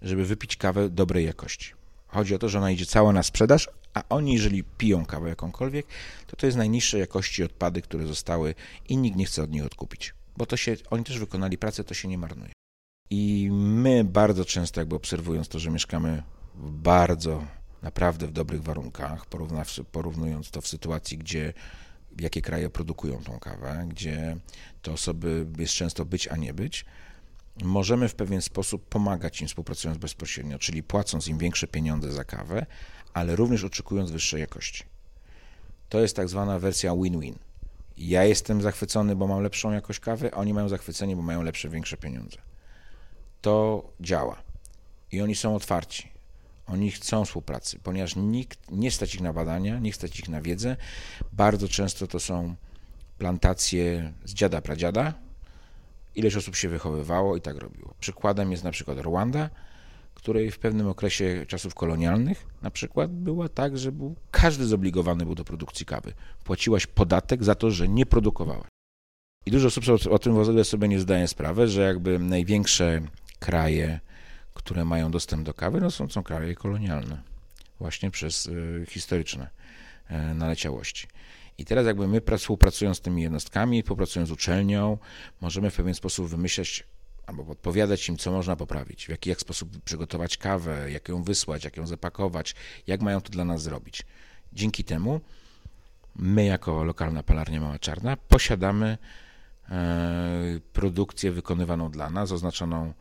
żeby 0.01 0.25
wypić 0.25 0.57
kawę 0.57 0.89
dobrej 0.89 1.25
jakości. 1.25 1.73
Chodzi 2.07 2.35
o 2.35 2.39
to, 2.39 2.49
że 2.49 2.57
ona 2.57 2.71
idzie 2.71 2.85
cała 2.85 3.13
na 3.13 3.23
sprzedaż, 3.23 3.69
a 3.93 4.03
oni, 4.09 4.33
jeżeli 4.33 4.63
piją 4.63 5.05
kawę 5.05 5.29
jakąkolwiek, 5.29 5.85
to 6.27 6.35
to 6.35 6.45
jest 6.45 6.57
najniższej 6.57 6.99
jakości 6.99 7.43
odpady, 7.43 7.81
które 7.81 8.07
zostały 8.07 8.55
i 8.89 8.97
nikt 8.97 9.17
nie 9.17 9.25
chce 9.25 9.43
od 9.43 9.51
nich 9.51 9.65
odkupić. 9.65 10.13
Bo 10.37 10.45
to 10.45 10.57
się, 10.57 10.75
oni 10.89 11.03
też 11.03 11.19
wykonali 11.19 11.57
pracę, 11.57 11.83
to 11.83 11.93
się 11.93 12.07
nie 12.07 12.17
marnuje. 12.17 12.51
I 13.09 13.49
my 13.51 14.03
bardzo 14.03 14.45
często, 14.45 14.81
jakby 14.81 14.95
obserwując 14.95 15.47
to, 15.47 15.59
że 15.59 15.71
mieszkamy 15.71 16.23
w 16.55 16.71
bardzo, 16.71 17.45
naprawdę 17.81 18.27
w 18.27 18.31
dobrych 18.31 18.63
warunkach, 18.63 19.25
porównując 19.91 20.51
to 20.51 20.61
w 20.61 20.67
sytuacji, 20.67 21.17
gdzie 21.17 21.53
jakie 22.19 22.41
kraje 22.41 22.69
produkują 22.69 23.23
tą 23.23 23.39
kawę, 23.39 23.85
gdzie 23.89 24.37
te 24.81 24.91
osoby 24.91 25.47
jest 25.57 25.73
często 25.73 26.05
być, 26.05 26.27
a 26.27 26.37
nie 26.37 26.53
być, 26.53 26.85
możemy 27.63 28.09
w 28.09 28.15
pewien 28.15 28.41
sposób 28.41 28.89
pomagać 28.89 29.41
im 29.41 29.47
współpracując 29.47 29.97
bezpośrednio, 29.97 30.59
czyli 30.59 30.83
płacąc 30.83 31.27
im 31.27 31.37
większe 31.37 31.67
pieniądze 31.67 32.11
za 32.11 32.23
kawę, 32.23 32.65
ale 33.13 33.35
również 33.35 33.63
oczekując 33.63 34.11
wyższej 34.11 34.41
jakości. 34.41 34.83
To 35.89 35.99
jest 35.99 36.15
tak 36.15 36.29
zwana 36.29 36.59
wersja 36.59 36.95
win-win. 36.95 37.35
Ja 37.97 38.23
jestem 38.23 38.61
zachwycony, 38.61 39.15
bo 39.15 39.27
mam 39.27 39.43
lepszą 39.43 39.71
jakość 39.71 39.99
kawy, 39.99 40.33
a 40.33 40.37
oni 40.37 40.53
mają 40.53 40.69
zachwycenie, 40.69 41.15
bo 41.15 41.21
mają 41.21 41.43
lepsze, 41.43 41.69
większe 41.69 41.97
pieniądze. 41.97 42.37
To 43.41 43.83
działa. 43.99 44.35
I 45.11 45.21
oni 45.21 45.35
są 45.35 45.55
otwarci. 45.55 46.11
Oni 46.67 46.91
chcą 46.91 47.25
współpracy, 47.25 47.79
ponieważ 47.83 48.15
nikt 48.15 48.71
nie 48.71 48.91
stać 48.91 49.15
ich 49.15 49.21
na 49.21 49.33
badania, 49.33 49.79
nie 49.79 49.93
stać 49.93 50.19
ich 50.19 50.29
na 50.29 50.41
wiedzę. 50.41 50.77
Bardzo 51.33 51.67
często 51.67 52.07
to 52.07 52.19
są 52.19 52.55
plantacje 53.17 54.13
z 54.25 54.33
dziada 54.33 54.61
pradziada. 54.61 55.13
Ileś 56.15 56.35
osób 56.35 56.55
się 56.55 56.69
wychowywało 56.69 57.37
i 57.37 57.41
tak 57.41 57.57
robiło. 57.57 57.93
Przykładem 57.99 58.51
jest 58.51 58.63
na 58.63 58.71
przykład 58.71 58.97
Rwanda, 58.97 59.49
której 60.21 60.51
w 60.51 60.59
pewnym 60.59 60.87
okresie 60.87 61.45
czasów 61.47 61.75
kolonialnych 61.75 62.45
na 62.61 62.71
przykład 62.71 63.11
była 63.11 63.49
tak, 63.49 63.77
że 63.77 63.91
był, 63.91 64.15
każdy 64.31 64.65
zobligowany 64.65 65.25
był 65.25 65.35
do 65.35 65.43
produkcji 65.43 65.85
kawy. 65.85 66.13
Płaciłaś 66.43 66.87
podatek 66.87 67.43
za 67.43 67.55
to, 67.55 67.71
że 67.71 67.87
nie 67.87 68.05
produkowałaś. 68.05 68.67
I 69.45 69.51
dużo 69.51 69.67
osób 69.67 69.83
o 70.09 70.19
tym 70.19 70.33
w 70.33 70.39
ogóle 70.39 70.63
sobie 70.63 70.87
nie 70.87 70.99
zdaje 70.99 71.27
sprawy, 71.27 71.67
że 71.67 71.81
jakby 71.81 72.19
największe 72.19 73.01
kraje, 73.39 73.99
które 74.53 74.85
mają 74.85 75.11
dostęp 75.11 75.45
do 75.45 75.53
kawy, 75.53 75.81
no 75.81 75.91
są, 75.91 76.09
są 76.09 76.23
kraje 76.23 76.55
kolonialne, 76.55 77.21
właśnie 77.79 78.11
przez 78.11 78.45
y, 78.45 78.85
historyczne 78.89 79.49
y, 80.11 80.33
naleciałości. 80.33 81.07
I 81.57 81.65
teraz 81.65 81.85
jakby 81.85 82.07
my 82.07 82.21
współpracując 82.37 82.97
z 82.97 83.01
tymi 83.01 83.21
jednostkami, 83.21 83.81
współpracując 83.81 84.29
z 84.29 84.31
uczelnią, 84.31 84.97
możemy 85.41 85.69
w 85.69 85.75
pewien 85.75 85.93
sposób 85.93 86.27
wymyślać 86.27 86.83
albo 87.31 87.45
podpowiadać 87.45 88.09
im, 88.09 88.17
co 88.17 88.31
można 88.31 88.55
poprawić, 88.55 89.05
w 89.05 89.09
jaki 89.09 89.29
jak 89.29 89.39
sposób 89.39 89.83
przygotować 89.83 90.37
kawę, 90.37 90.91
jak 90.91 91.09
ją 91.09 91.23
wysłać, 91.23 91.63
jak 91.63 91.77
ją 91.77 91.87
zapakować, 91.87 92.55
jak 92.87 93.01
mają 93.01 93.21
to 93.21 93.29
dla 93.29 93.45
nas 93.45 93.61
zrobić. 93.61 94.05
Dzięki 94.53 94.83
temu 94.83 95.21
my, 96.15 96.45
jako 96.45 96.83
lokalna 96.83 97.23
palarnia 97.23 97.61
Mała 97.61 97.79
Czarna, 97.79 98.17
posiadamy 98.17 98.97
e, 99.69 100.59
produkcję 100.73 101.31
wykonywaną 101.31 101.91
dla 101.91 102.09
nas, 102.09 102.31
oznaczoną, 102.31 102.93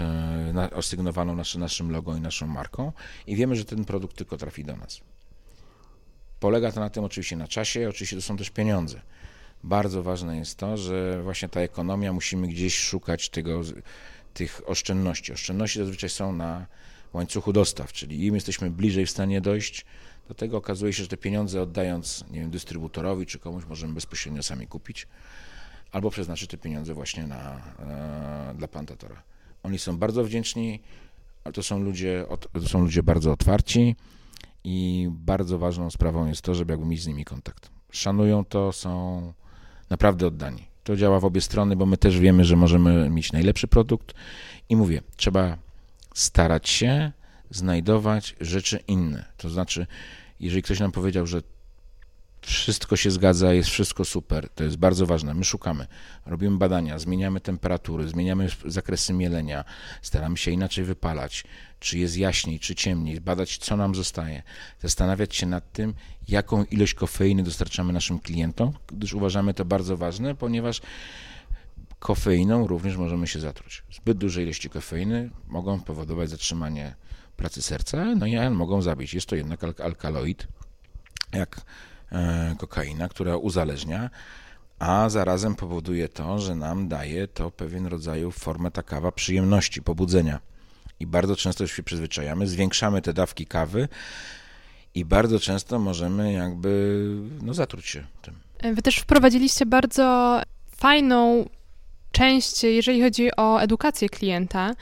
e, 0.00 0.70
osygnowaną 0.72 1.36
naszym, 1.36 1.60
naszym 1.60 1.90
logo 1.90 2.16
i 2.16 2.20
naszą 2.20 2.46
marką 2.46 2.92
i 3.26 3.36
wiemy, 3.36 3.56
że 3.56 3.64
ten 3.64 3.84
produkt 3.84 4.16
tylko 4.16 4.36
trafi 4.36 4.64
do 4.64 4.76
nas. 4.76 5.00
Polega 6.40 6.72
to 6.72 6.80
na 6.80 6.90
tym 6.90 7.04
oczywiście 7.04 7.36
na 7.36 7.48
czasie, 7.48 7.88
oczywiście 7.88 8.16
to 8.16 8.22
są 8.22 8.36
też 8.36 8.50
pieniądze 8.50 9.00
bardzo 9.64 10.02
ważne 10.02 10.36
jest 10.36 10.56
to, 10.56 10.76
że 10.76 11.22
właśnie 11.22 11.48
ta 11.48 11.60
ekonomia, 11.60 12.12
musimy 12.12 12.48
gdzieś 12.48 12.78
szukać 12.78 13.28
tego, 13.28 13.60
tych 14.34 14.60
oszczędności. 14.66 15.32
Oszczędności 15.32 15.78
zazwyczaj 15.78 16.10
są 16.10 16.32
na 16.32 16.66
łańcuchu 17.12 17.52
dostaw, 17.52 17.92
czyli 17.92 18.26
im 18.26 18.34
jesteśmy 18.34 18.70
bliżej 18.70 19.06
w 19.06 19.10
stanie 19.10 19.40
dojść, 19.40 19.84
do 20.28 20.34
tego 20.34 20.56
okazuje 20.56 20.92
się, 20.92 21.02
że 21.02 21.08
te 21.08 21.16
pieniądze 21.16 21.62
oddając, 21.62 22.24
nie 22.30 22.40
wiem, 22.40 22.50
dystrybutorowi 22.50 23.26
czy 23.26 23.38
komuś 23.38 23.64
możemy 23.64 23.94
bezpośrednio 23.94 24.42
sami 24.42 24.66
kupić, 24.66 25.06
albo 25.92 26.10
przeznaczyć 26.10 26.50
te 26.50 26.58
pieniądze 26.58 26.94
właśnie 26.94 27.26
na, 27.26 27.60
e, 27.78 28.54
dla 28.54 28.68
plantatora. 28.68 29.22
Oni 29.62 29.78
są 29.78 29.98
bardzo 29.98 30.24
wdzięczni, 30.24 30.80
ale 31.44 31.52
to 31.52 31.62
są 31.62 31.80
ludzie, 31.80 32.26
to 32.52 32.68
są 32.68 32.80
ludzie 32.80 33.02
bardzo 33.02 33.32
otwarci 33.32 33.96
i 34.64 35.08
bardzo 35.10 35.58
ważną 35.58 35.90
sprawą 35.90 36.26
jest 36.26 36.42
to, 36.42 36.54
żeby 36.54 36.72
jakby 36.72 36.86
mieć 36.86 37.02
z 37.02 37.06
nimi 37.06 37.24
kontakt. 37.24 37.70
Szanują 37.90 38.44
to, 38.44 38.72
są 38.72 39.22
naprawdę 39.90 40.26
oddani. 40.26 40.68
To 40.84 40.96
działa 40.96 41.20
w 41.20 41.24
obie 41.24 41.40
strony, 41.40 41.76
bo 41.76 41.86
my 41.86 41.96
też 41.96 42.18
wiemy, 42.18 42.44
że 42.44 42.56
możemy 42.56 43.10
mieć 43.10 43.32
najlepszy 43.32 43.68
produkt 43.68 44.14
i 44.68 44.76
mówię, 44.76 45.02
trzeba 45.16 45.56
starać 46.14 46.68
się 46.68 47.12
znajdować 47.50 48.36
rzeczy 48.40 48.78
inne. 48.88 49.24
To 49.36 49.48
znaczy, 49.50 49.86
jeżeli 50.40 50.62
ktoś 50.62 50.80
nam 50.80 50.92
powiedział, 50.92 51.26
że 51.26 51.42
wszystko 52.48 52.96
się 52.96 53.10
zgadza, 53.10 53.52
jest 53.52 53.70
wszystko 53.70 54.04
super, 54.04 54.48
to 54.54 54.64
jest 54.64 54.76
bardzo 54.76 55.06
ważne. 55.06 55.34
My 55.34 55.44
szukamy, 55.44 55.86
robimy 56.26 56.56
badania, 56.56 56.98
zmieniamy 56.98 57.40
temperatury, 57.40 58.08
zmieniamy 58.08 58.48
zakresy 58.64 59.12
mielenia, 59.12 59.64
staramy 60.02 60.36
się 60.36 60.50
inaczej 60.50 60.84
wypalać, 60.84 61.44
czy 61.80 61.98
jest 61.98 62.16
jaśniej, 62.16 62.60
czy 62.60 62.74
ciemniej, 62.74 63.20
badać, 63.20 63.58
co 63.58 63.76
nam 63.76 63.94
zostaje, 63.94 64.42
zastanawiać 64.82 65.36
się 65.36 65.46
nad 65.46 65.72
tym, 65.72 65.94
jaką 66.28 66.64
ilość 66.64 66.94
kofeiny 66.94 67.42
dostarczamy 67.42 67.92
naszym 67.92 68.18
klientom, 68.18 68.72
gdyż 68.86 69.14
uważamy 69.14 69.54
to 69.54 69.64
bardzo 69.64 69.96
ważne, 69.96 70.34
ponieważ 70.34 70.80
kofeiną 71.98 72.66
również 72.66 72.96
możemy 72.96 73.26
się 73.26 73.40
zatruć. 73.40 73.82
Zbyt 73.92 74.18
duże 74.18 74.42
ilości 74.42 74.70
kofeiny 74.70 75.30
mogą 75.48 75.80
powodować 75.80 76.30
zatrzymanie 76.30 76.94
pracy 77.36 77.62
serca, 77.62 78.04
no 78.14 78.26
i 78.26 78.50
mogą 78.50 78.82
zabić. 78.82 79.14
Jest 79.14 79.26
to 79.26 79.36
jednak 79.36 79.80
alkaloid, 79.80 80.48
jak 81.32 81.60
kokaina, 82.58 83.08
która 83.08 83.36
uzależnia, 83.36 84.10
a 84.78 85.08
zarazem 85.08 85.54
powoduje 85.54 86.08
to, 86.08 86.38
że 86.38 86.54
nam 86.54 86.88
daje 86.88 87.28
to 87.28 87.50
pewien 87.50 87.86
rodzaju 87.86 88.30
formę 88.30 88.70
ta 88.70 88.82
kawa 88.82 89.12
przyjemności, 89.12 89.82
pobudzenia. 89.82 90.40
I 91.00 91.06
bardzo 91.06 91.36
często 91.36 91.64
już 91.64 91.72
się 91.72 91.82
przyzwyczajamy, 91.82 92.46
zwiększamy 92.46 93.02
te 93.02 93.12
dawki 93.12 93.46
kawy, 93.46 93.88
i 94.94 95.04
bardzo 95.04 95.40
często 95.40 95.78
możemy 95.78 96.32
jakby 96.32 97.04
no, 97.42 97.54
zatruć 97.54 97.86
się 97.86 98.04
tym. 98.22 98.34
Wy 98.74 98.82
też 98.82 98.96
wprowadziliście 98.96 99.66
bardzo 99.66 100.40
fajną 100.76 101.48
część, 102.12 102.64
jeżeli 102.64 103.02
chodzi 103.02 103.36
o 103.36 103.58
edukację 103.60 104.08
klienta. 104.08 104.74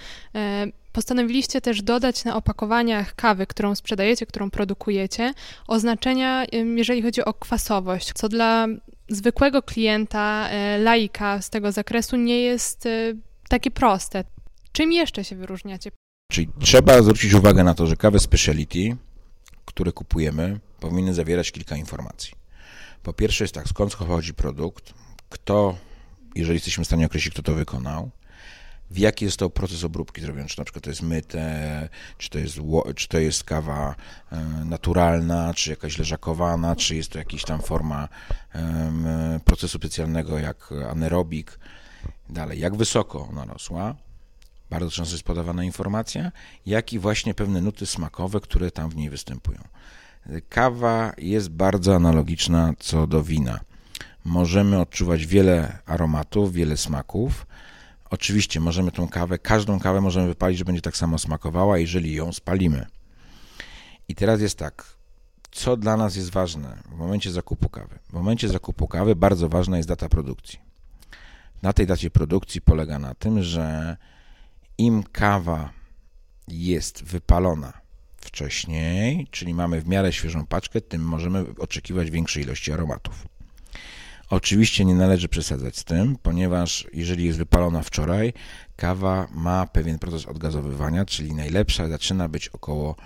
Postanowiliście 0.96 1.60
też 1.60 1.82
dodać 1.82 2.24
na 2.24 2.36
opakowaniach 2.36 3.14
kawy, 3.14 3.46
którą 3.46 3.74
sprzedajecie, 3.74 4.26
którą 4.26 4.50
produkujecie, 4.50 5.34
oznaczenia, 5.66 6.44
jeżeli 6.76 7.02
chodzi 7.02 7.24
o 7.24 7.34
kwasowość, 7.34 8.12
co 8.12 8.28
dla 8.28 8.66
zwykłego 9.08 9.62
klienta, 9.62 10.48
e, 10.48 10.78
laika 10.78 11.42
z 11.42 11.50
tego 11.50 11.72
zakresu 11.72 12.16
nie 12.16 12.40
jest 12.40 12.86
e, 12.86 13.14
takie 13.48 13.70
proste. 13.70 14.24
Czym 14.72 14.92
jeszcze 14.92 15.24
się 15.24 15.36
wyróżniacie? 15.36 15.90
Czyli 16.32 16.48
trzeba 16.60 17.02
zwrócić 17.02 17.32
uwagę 17.34 17.64
na 17.64 17.74
to, 17.74 17.86
że 17.86 17.96
kawę 17.96 18.18
speciality 18.18 18.96
które 19.64 19.92
kupujemy, 19.92 20.60
powinny 20.80 21.14
zawierać 21.14 21.52
kilka 21.52 21.76
informacji. 21.76 22.34
Po 23.02 23.12
pierwsze 23.12 23.44
jest 23.44 23.54
tak, 23.54 23.68
skąd 23.68 23.96
pochodzi 23.96 24.34
produkt, 24.34 24.94
kto, 25.28 25.76
jeżeli 26.34 26.56
jesteśmy 26.56 26.84
w 26.84 26.86
stanie 26.86 27.06
określić, 27.06 27.34
kto 27.34 27.42
to 27.42 27.54
wykonał, 27.54 28.10
w 28.90 28.98
jaki 28.98 29.24
jest 29.24 29.36
to 29.36 29.50
proces 29.50 29.84
obróbki 29.84 30.20
zrobiony, 30.20 30.48
czy 30.48 30.58
na 30.58 30.64
przykład 30.64 30.84
to 30.84 30.90
jest 30.90 31.02
myte, 31.02 31.88
czy 32.18 32.30
to 32.30 32.38
jest, 32.38 32.58
czy 32.96 33.08
to 33.08 33.18
jest 33.18 33.44
kawa 33.44 33.94
e, 34.32 34.40
naturalna, 34.64 35.54
czy 35.54 35.70
jakaś 35.70 35.98
leżakowana, 35.98 36.76
czy 36.76 36.96
jest 36.96 37.10
to 37.10 37.18
jakaś 37.18 37.44
tam 37.44 37.62
forma 37.62 38.08
procesu 39.44 39.78
specjalnego 39.78 40.38
jak 40.38 40.72
anaerobik, 40.90 41.58
dalej, 42.30 42.60
jak 42.60 42.76
wysoko 42.76 43.28
ona 43.30 43.44
rosła, 43.44 43.94
bardzo 44.70 44.90
często 44.90 45.14
jest 45.14 45.24
podawana 45.24 45.64
informacja, 45.64 46.32
jak 46.66 46.92
i 46.92 46.98
właśnie 46.98 47.34
pewne 47.34 47.60
nuty 47.60 47.86
smakowe, 47.86 48.40
które 48.40 48.70
tam 48.70 48.90
w 48.90 48.96
niej 48.96 49.10
występują. 49.10 49.58
Kawa 50.48 51.12
jest 51.18 51.48
bardzo 51.48 51.96
analogiczna 51.96 52.72
co 52.78 53.06
do 53.06 53.22
wina. 53.22 53.60
Możemy 54.24 54.80
odczuwać 54.80 55.26
wiele 55.26 55.78
aromatów, 55.86 56.52
wiele 56.52 56.76
smaków. 56.76 57.46
Oczywiście 58.10 58.60
możemy 58.60 58.92
tą 58.92 59.08
kawę, 59.08 59.38
każdą 59.38 59.80
kawę 59.80 60.00
możemy 60.00 60.26
wypalić, 60.28 60.58
że 60.58 60.64
będzie 60.64 60.82
tak 60.82 60.96
samo 60.96 61.18
smakowała, 61.18 61.78
jeżeli 61.78 62.14
ją 62.14 62.32
spalimy. 62.32 62.86
I 64.08 64.14
teraz 64.14 64.40
jest 64.40 64.58
tak, 64.58 64.96
co 65.50 65.76
dla 65.76 65.96
nas 65.96 66.16
jest 66.16 66.30
ważne 66.30 66.82
w 66.90 66.94
momencie 66.94 67.30
zakupu 67.30 67.68
kawy? 67.68 67.98
W 68.10 68.12
momencie 68.12 68.48
zakupu 68.48 68.88
kawy 68.88 69.16
bardzo 69.16 69.48
ważna 69.48 69.76
jest 69.76 69.88
data 69.88 70.08
produkcji. 70.08 70.58
Na 71.62 71.72
tej 71.72 71.86
dacie 71.86 72.10
produkcji 72.10 72.60
polega 72.60 72.98
na 72.98 73.14
tym, 73.14 73.42
że 73.42 73.96
im 74.78 75.02
kawa 75.02 75.70
jest 76.48 77.04
wypalona 77.04 77.72
wcześniej, 78.16 79.26
czyli 79.30 79.54
mamy 79.54 79.80
w 79.80 79.88
miarę 79.88 80.12
świeżą 80.12 80.46
paczkę, 80.46 80.80
tym 80.80 81.02
możemy 81.02 81.44
oczekiwać 81.58 82.10
większej 82.10 82.42
ilości 82.42 82.72
aromatów. 82.72 83.26
Oczywiście 84.30 84.84
nie 84.84 84.94
należy 84.94 85.28
przesadzać 85.28 85.76
z 85.76 85.84
tym, 85.84 86.16
ponieważ 86.22 86.86
jeżeli 86.92 87.24
jest 87.24 87.38
wypalona 87.38 87.82
wczoraj, 87.82 88.32
kawa 88.76 89.28
ma 89.34 89.66
pewien 89.66 89.98
proces 89.98 90.26
odgazowywania, 90.26 91.04
czyli 91.04 91.34
najlepsza 91.34 91.88
zaczyna 91.88 92.28
być 92.28 92.48
około 92.48 92.96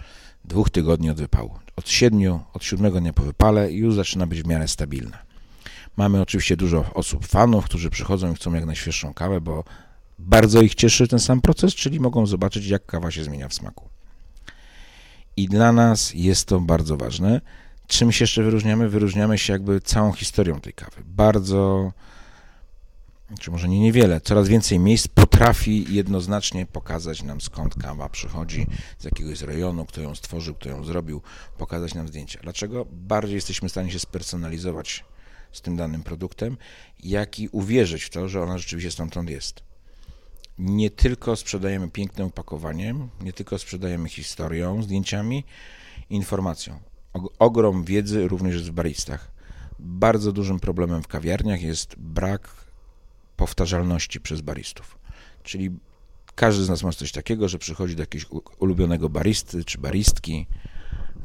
dwóch 0.45 0.71
tygodni 0.71 1.11
od 1.11 1.19
wypału. 1.19 1.59
Od 1.77 1.89
siedmiu, 1.89 2.41
od 2.53 2.65
siódmego 2.65 3.01
dnia 3.01 3.13
po 3.13 3.23
wypale 3.23 3.73
już 3.73 3.95
zaczyna 3.95 4.27
być 4.27 4.43
w 4.43 4.47
miarę 4.47 4.69
stabilna. 4.69 5.19
Mamy 5.97 6.21
oczywiście 6.21 6.57
dużo 6.57 6.95
osób, 6.95 7.27
fanów, 7.27 7.65
którzy 7.65 7.91
przychodzą 7.91 8.33
i 8.33 8.35
chcą 8.35 8.55
jak 8.55 8.67
najświeższą 8.67 9.15
kawę, 9.15 9.41
bo 9.41 9.65
bardzo 10.19 10.63
ich 10.63 10.75
cieszy 10.75 11.09
ten 11.09 11.19
sam 11.19 11.41
proces, 11.41 11.75
czyli 11.75 12.01
mogą 12.01 12.27
zobaczyć, 12.27 12.67
jak 12.67 12.87
kawa 12.87 13.11
się 13.11 13.25
zmienia 13.25 13.49
w 13.49 13.55
smaku. 13.55 13.89
I 15.37 15.49
dla 15.49 15.73
nas 15.73 16.15
jest 16.15 16.49
to 16.49 16.61
bardzo 16.61 16.97
ważne. 16.97 17.41
Czym 17.91 18.13
się 18.13 18.23
jeszcze 18.23 18.43
wyróżniamy? 18.43 18.89
Wyróżniamy 18.89 19.39
się 19.39 19.53
jakby 19.53 19.81
całą 19.81 20.13
historią 20.13 20.61
tej 20.61 20.73
kawy. 20.73 21.03
Bardzo, 21.05 21.93
czy 23.41 23.51
może 23.51 23.69
nie 23.69 23.81
niewiele, 23.81 24.21
coraz 24.21 24.49
więcej 24.49 24.79
miejsc 24.79 25.09
potrafi 25.09 25.95
jednoznacznie 25.95 26.67
pokazać 26.67 27.23
nam 27.23 27.41
skąd 27.41 27.75
kawa 27.75 28.09
przychodzi, 28.09 28.67
z 28.99 29.05
jakiegoś 29.05 29.41
rejonu, 29.41 29.87
kto 29.87 30.01
ją 30.01 30.15
stworzył, 30.15 30.55
kto 30.55 30.69
ją 30.69 30.85
zrobił, 30.85 31.23
pokazać 31.59 31.95
nam 31.95 32.09
zdjęcia. 32.09 32.41
Dlaczego? 32.43 32.87
Bardziej 32.93 33.35
jesteśmy 33.35 33.69
w 33.69 33.73
stanie 33.73 33.91
się 33.91 33.99
spersonalizować 33.99 35.05
z 35.53 35.61
tym 35.61 35.77
danym 35.77 36.03
produktem, 36.03 36.57
jak 37.03 37.41
i 37.41 37.49
uwierzyć 37.49 38.03
w 38.03 38.11
to, 38.11 38.29
że 38.29 38.43
ona 38.43 38.59
rzeczywiście 38.59 38.91
stamtąd 38.91 39.31
jest. 39.31 39.63
Nie 40.59 40.91
tylko 40.91 41.37
sprzedajemy 41.37 41.91
pięknym 41.91 42.27
opakowaniem, 42.27 43.09
nie 43.21 43.33
tylko 43.33 43.59
sprzedajemy 43.59 44.09
historią, 44.09 44.83
zdjęciami, 44.83 45.45
informacją. 46.11 46.90
Ogrom 47.39 47.85
wiedzy 47.85 48.29
również 48.29 48.55
jest 48.55 48.69
w 48.69 48.73
baristach. 48.73 49.31
Bardzo 49.79 50.33
dużym 50.33 50.61
problemem 50.61 51.03
w 51.03 51.09
kawiarniach 51.09 51.63
jest 51.63 51.95
brak 51.99 52.49
powtarzalności 53.37 54.21
przez 54.21 54.41
baristów. 54.41 54.99
Czyli 55.43 55.71
każdy 56.35 56.65
z 56.65 56.69
nas 56.69 56.83
ma 56.83 56.93
coś 56.93 57.13
takiego, 57.13 57.49
że 57.49 57.59
przychodzi 57.59 57.97
do 57.97 58.03
jakiegoś 58.03 58.27
ulubionego 58.59 59.09
baristy 59.09 59.65
czy 59.65 59.79
baristki 59.79 60.47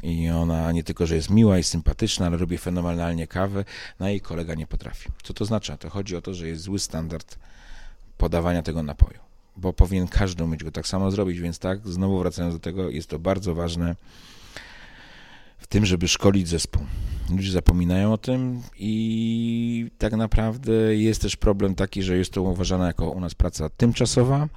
i 0.03 0.29
ona 0.29 0.71
nie 0.71 0.83
tylko, 0.83 1.05
że 1.05 1.15
jest 1.15 1.29
miła 1.29 1.59
i 1.59 1.63
sympatyczna, 1.63 2.25
ale 2.25 2.37
robi 2.37 2.57
fenomenalnie 2.57 3.27
kawę, 3.27 3.65
no 3.99 4.09
i 4.09 4.21
kolega 4.21 4.53
nie 4.55 4.67
potrafi. 4.67 5.09
Co 5.23 5.33
to 5.33 5.45
znaczy? 5.45 5.77
To 5.79 5.89
chodzi 5.89 6.15
o 6.15 6.21
to, 6.21 6.33
że 6.33 6.47
jest 6.47 6.63
zły 6.63 6.79
standard 6.79 7.39
podawania 8.17 8.61
tego 8.61 8.83
napoju, 8.83 9.19
bo 9.57 9.73
powinien 9.73 10.07
każdy 10.07 10.43
umieć 10.43 10.63
go 10.63 10.71
tak 10.71 10.87
samo 10.87 11.11
zrobić, 11.11 11.39
więc 11.39 11.59
tak, 11.59 11.87
znowu 11.87 12.19
wracając 12.19 12.55
do 12.55 12.59
tego, 12.59 12.89
jest 12.89 13.09
to 13.09 13.19
bardzo 13.19 13.55
ważne 13.55 13.95
w 15.65 15.67
tym, 15.67 15.85
żeby 15.85 16.07
szkolić 16.07 16.47
zespół. 16.47 16.83
Ludzie 17.29 17.51
zapominają 17.51 18.13
o 18.13 18.17
tym 18.17 18.61
i 18.77 19.91
tak 19.97 20.13
naprawdę 20.13 20.95
jest 20.95 21.21
też 21.21 21.35
problem 21.35 21.75
taki, 21.75 22.03
że 22.03 22.17
jest 22.17 22.31
to 22.33 22.41
uważana 22.41 22.87
jako 22.87 23.09
u 23.09 23.19
nas 23.19 23.35
praca 23.35 23.69
tymczasowa 23.69 24.47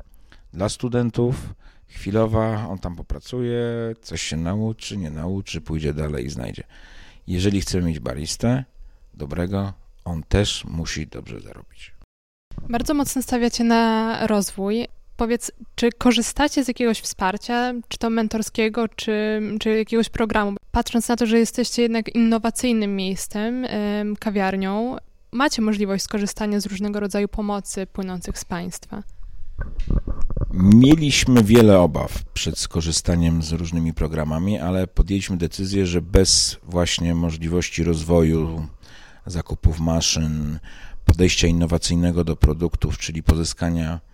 dla 0.53 0.69
studentów, 0.69 1.55
chwilowa, 1.87 2.69
on 2.69 2.79
tam 2.79 2.97
popracuje, 2.97 3.63
coś 4.03 4.23
się 4.23 4.37
nauczy, 4.37 4.97
nie 4.97 5.11
nauczy, 5.11 5.61
pójdzie 5.61 5.95
dalej 5.95 6.27
i 6.27 6.31
znajdzie. 6.31 6.63
Jeżeli 7.27 7.61
chcemy 7.61 7.87
mieć 7.87 8.01
baristę 8.01 8.65
dobrego, 9.15 9.73
on 10.05 10.23
też 10.23 10.65
musi 10.65 11.07
dobrze 11.07 11.41
zarobić. 11.41 11.95
Bardzo 12.69 12.95
mocno 12.95 13.23
stawiacie 13.23 13.65
na 13.65 14.27
rozwój. 14.27 14.89
Powiedz, 15.19 15.53
czy 15.75 15.93
korzystacie 15.93 16.65
z 16.65 16.69
jakiegoś 16.69 17.01
wsparcia, 17.01 17.75
czy 17.89 17.99
to 17.99 18.11
mentorskiego, 18.11 18.89
czy, 18.89 19.41
czy 19.61 19.77
jakiegoś 19.79 20.09
programu? 20.09 20.57
Patrząc 20.73 21.09
na 21.09 21.17
to, 21.17 21.27
że 21.27 21.39
jesteście 21.39 21.83
jednak 21.83 22.15
innowacyjnym 22.15 22.97
miejscem, 22.97 23.67
kawiarnią, 24.21 24.97
macie 25.33 25.63
możliwość 25.63 26.05
skorzystania 26.05 26.61
z 26.61 26.67
różnego 26.67 27.01
rodzaju 27.01 27.29
pomocy 27.29 27.87
płynących 27.87 28.39
z 28.39 28.45
państwa. 28.45 29.03
Mieliśmy 30.53 31.45
wiele 31.45 31.81
obaw 31.81 32.25
przed 32.25 32.59
skorzystaniem 32.59 33.43
z 33.43 33.53
różnymi 33.53 33.95
programami, 33.95 34.59
ale 34.59 34.87
podjęliśmy 34.87 35.37
decyzję, 35.37 35.87
że 35.87 36.03
bez 36.03 36.57
właśnie 36.63 37.15
możliwości 37.15 37.85
rozwoju 37.85 38.67
zakupów 39.27 39.81
maszyn, 39.81 40.59
podejścia 41.05 41.47
innowacyjnego 41.47 42.25
do 42.25 42.37
produktów, 42.37 42.99
czyli 42.99 43.23
pozyskania 43.23 44.08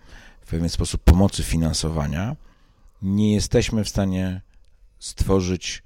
w 0.45 0.49
pewien 0.49 0.69
sposób 0.69 1.03
pomocy 1.03 1.43
finansowania, 1.43 2.35
nie 3.01 3.33
jesteśmy 3.33 3.83
w 3.83 3.89
stanie 3.89 4.41
stworzyć 4.99 5.83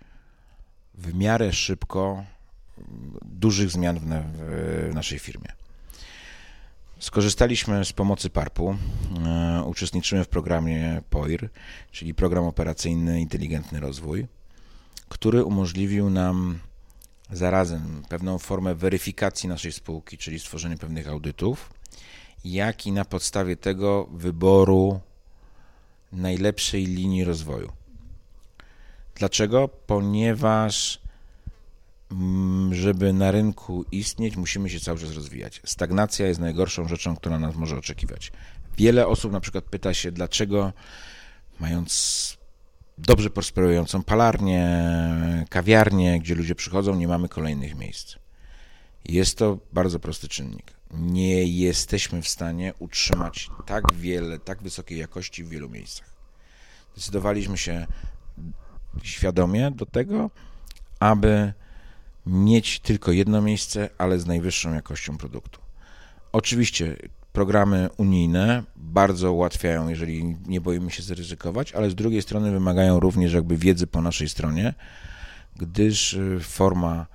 w 0.93 1.13
miarę 1.13 1.54
szybko 1.54 2.24
dużych 3.22 3.72
zmian 3.72 4.00
w, 4.00 4.93
naszej 4.93 5.19
firmie. 5.19 5.48
Skorzystaliśmy 7.00 7.86
z 7.86 7.93
pomocy 7.93 8.30
PARP-u. 8.30 8.76
E, 9.26 9.63
uczestniczymy 9.65 10.24
w 10.24 10.28
programie 10.28 11.02
POIR, 11.10 11.50
czyli 11.91 12.13
Program 12.13 12.43
Operacyjny 12.43 13.22
Inteligentny 13.22 13.80
Rozwój, 13.80 14.28
który 15.10 15.43
umożliwił 15.43 16.10
nam 16.10 16.60
zarazem 17.32 18.04
pewną 18.10 18.38
formę 18.38 18.76
weryfikacji 18.76 19.50
naszej 19.50 19.72
spółki, 19.72 20.17
czyli 20.17 20.39
stworzenie 20.39 20.78
pewnych 20.78 21.08
audytów, 21.08 21.79
jak 22.43 22.88
i 22.88 22.91
na 22.91 23.06
podstawie 23.06 23.58
tego 23.58 24.08
wyboru 24.12 24.99
najlepszej 26.12 26.86
linii 26.86 27.23
rozwoju. 27.23 27.71
Dlaczego? 29.15 29.67
Ponieważ 29.67 31.02
mm, 32.12 32.73
żeby 32.73 33.13
na 33.13 33.32
rynku 33.32 33.86
istnieć, 33.91 34.38
musimy 34.38 34.69
się 34.69 34.80
cały 34.80 34.99
czas 34.99 35.13
rozwijać. 35.13 35.62
Stagnacja 35.65 36.28
jest 36.28 36.39
najgorszą 36.39 36.88
rzeczą, 36.88 37.15
która 37.15 37.39
nas 37.39 37.56
może 37.56 37.78
oczekiwać. 37.78 38.32
Wiele 38.78 39.08
osób 39.08 39.32
na 39.32 39.39
przykład 39.39 39.63
pyta 39.63 39.93
się, 39.93 40.12
dlaczego 40.12 40.73
mając 41.60 42.38
dobrze 42.97 43.30
prosperującą 43.30 44.04
palarnię, 44.04 44.65
kawiarnię, 45.49 46.19
gdzie 46.19 46.36
ludzie 46.36 46.56
przychodzą, 46.56 46.95
nie 46.95 47.08
mamy 47.08 47.30
kolejnych 47.30 47.75
miejsc. 47.75 48.15
Jest 49.06 49.38
to 49.38 49.58
bardzo 49.73 49.99
prosty 49.99 50.28
czynnik. 50.28 50.79
Nie 50.93 51.43
jesteśmy 51.43 52.21
w 52.21 52.28
stanie 52.28 52.73
utrzymać 52.80 53.49
tak 53.65 53.93
wiele, 53.93 54.39
tak 54.39 54.62
wysokiej 54.62 54.99
jakości 54.99 55.43
w 55.43 55.49
wielu 55.49 55.69
miejscach. 55.69 56.10
Zdecydowaliśmy 56.95 57.58
się 57.58 57.88
świadomie 59.04 59.71
do 59.71 59.86
tego, 59.86 60.30
aby 60.99 61.54
mieć 62.25 62.80
tylko 62.80 63.12
jedno 63.12 63.41
miejsce, 63.41 63.89
ale 63.97 64.19
z 64.19 64.25
najwyższą 64.25 64.73
jakością 64.73 65.17
produktu. 65.17 65.60
Oczywiście 66.32 66.95
programy 67.34 67.89
unijne 67.97 68.63
bardzo 68.75 69.34
ułatwiają, 69.34 69.89
jeżeli 69.89 70.38
nie 70.45 70.62
boimy 70.62 70.91
się 70.91 71.04
zaryzykować, 71.04 71.73
ale 71.73 71.89
z 71.89 71.95
drugiej 71.95 72.21
strony 72.21 72.52
wymagają 72.52 72.99
również 72.99 73.34
jakby 73.34 73.58
wiedzy 73.58 73.88
po 73.88 74.02
naszej 74.02 74.30
stronie, 74.30 74.73
gdyż 75.56 76.13
y, 76.13 76.39
forma 76.41 77.06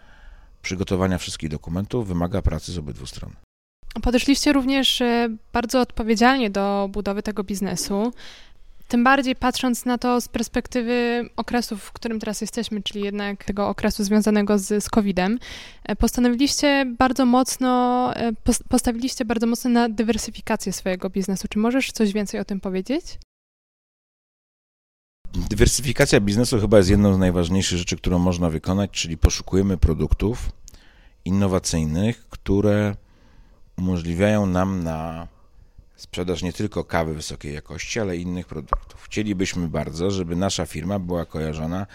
przygotowania 0.62 1.18
wszystkich 1.18 1.50
dokumentów 1.50 2.08
wymaga 2.08 2.42
pracy 2.42 2.72
z 2.72 2.78
obydwu 2.78 3.06
stron. 3.06 3.43
Podeszliście 4.02 4.52
również 4.52 5.00
y, 5.00 5.36
bardzo 5.52 5.80
odpowiedzialnie 5.80 6.50
do 6.50 6.88
budowy 6.92 7.22
tego 7.22 7.44
biznesu. 7.44 8.12
Tym 8.88 9.04
bardziej 9.04 9.36
patrząc 9.36 9.84
na 9.84 9.98
to 9.98 10.20
z 10.20 10.28
perspektywy 10.28 11.28
okresu, 11.36 11.76
w 11.76 11.92
którym 11.92 12.20
teraz 12.20 12.40
jesteśmy, 12.40 12.82
czyli 12.82 13.04
jednak 13.04 13.44
tego 13.44 13.68
okresu 13.68 14.04
związanego 14.04 14.58
z, 14.58 14.84
z 14.84 14.90
COVID-em, 14.90 15.38
e, 15.84 15.96
postanowiliście 15.96 16.94
bardzo 16.98 17.26
mocno, 17.26 18.12
e, 18.16 18.32
postawiliście 18.68 19.24
bardzo 19.24 19.46
mocno 19.46 19.70
na 19.70 19.88
dywersyfikację 19.88 20.72
swojego 20.72 21.10
biznesu. 21.10 21.48
Czy 21.48 21.58
możesz 21.58 21.92
coś 21.92 22.12
więcej 22.12 22.40
o 22.40 22.44
tym 22.44 22.60
powiedzieć? 22.60 23.04
Dywersyfikacja 25.50 26.20
biznesu 26.20 26.60
chyba 26.60 26.76
jest 26.76 26.90
jedną 26.90 27.14
z 27.14 27.18
najważniejszych 27.18 27.78
rzeczy, 27.78 27.96
którą 27.96 28.18
można 28.18 28.50
wykonać, 28.50 28.90
czyli 28.90 29.18
poszukujemy 29.18 29.76
produktów 29.76 30.50
innowacyjnych, 31.24 32.28
które 32.28 32.94
umożliwiają 33.78 34.46
nam 34.46 34.84
na 34.84 35.28
sprzedaż 35.96 36.42
nie 36.42 36.52
tylko 36.52 36.84
kawy 36.84 37.14
wysokiej 37.14 37.54
jakości, 37.54 38.00
ale 38.00 38.16
innych 38.16 38.46
produktów. 38.46 39.02
Chcielibyśmy 39.02 39.68
bardzo, 39.68 40.10
żeby 40.10 40.36
nasza 40.36 40.66
firma 40.66 40.98
była 40.98 41.24
kojarzona 41.24 41.86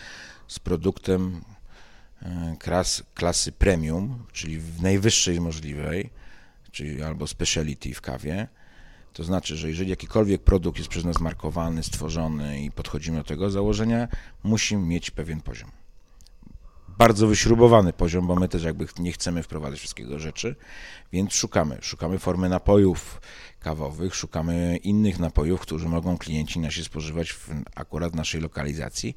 z 0.47 0.59
produktem 0.59 1.41
e, 2.21 2.55
klas, 2.59 3.03
klasy 3.13 3.51
premium, 3.51 4.25
czyli 4.31 4.59
w 4.59 4.81
najwyższej 4.81 5.41
możliwej, 5.41 6.09
czyli 6.71 7.03
albo 7.03 7.27
speciality 7.27 7.93
w 7.93 8.01
kawie. 8.01 8.47
To 9.13 9.23
znaczy, 9.23 9.55
że 9.55 9.69
jeżeli 9.69 9.89
jakikolwiek 9.89 10.43
produkt 10.43 10.77
jest 10.77 10.89
przez 10.89 11.05
nas 11.05 11.19
markowany, 11.19 11.83
stworzony 11.83 12.61
i 12.61 12.71
podchodzimy 12.71 13.17
do 13.17 13.23
tego 13.23 13.49
założenia, 13.49 14.07
musi 14.43 14.77
mieć 14.77 15.11
pewien 15.11 15.41
poziom 15.41 15.78
bardzo 16.99 17.27
wyśrubowany 17.27 17.93
poziom, 17.93 18.27
bo 18.27 18.35
my 18.35 18.47
też 18.47 18.63
jakby 18.63 18.87
nie 18.99 19.11
chcemy 19.11 19.43
wprowadzać 19.43 19.79
wszystkiego 19.79 20.19
rzeczy, 20.19 20.55
więc 21.11 21.33
szukamy. 21.33 21.77
Szukamy 21.81 22.19
formy 22.19 22.49
napojów 22.49 23.21
kawowych, 23.59 24.15
szukamy 24.15 24.77
innych 24.77 25.19
napojów, 25.19 25.61
którzy 25.61 25.89
mogą 25.89 26.17
klienci 26.17 26.59
nasi 26.59 26.83
spożywać 26.83 27.31
w 27.31 27.49
akurat 27.75 28.15
naszej 28.15 28.41
lokalizacji, 28.41 29.15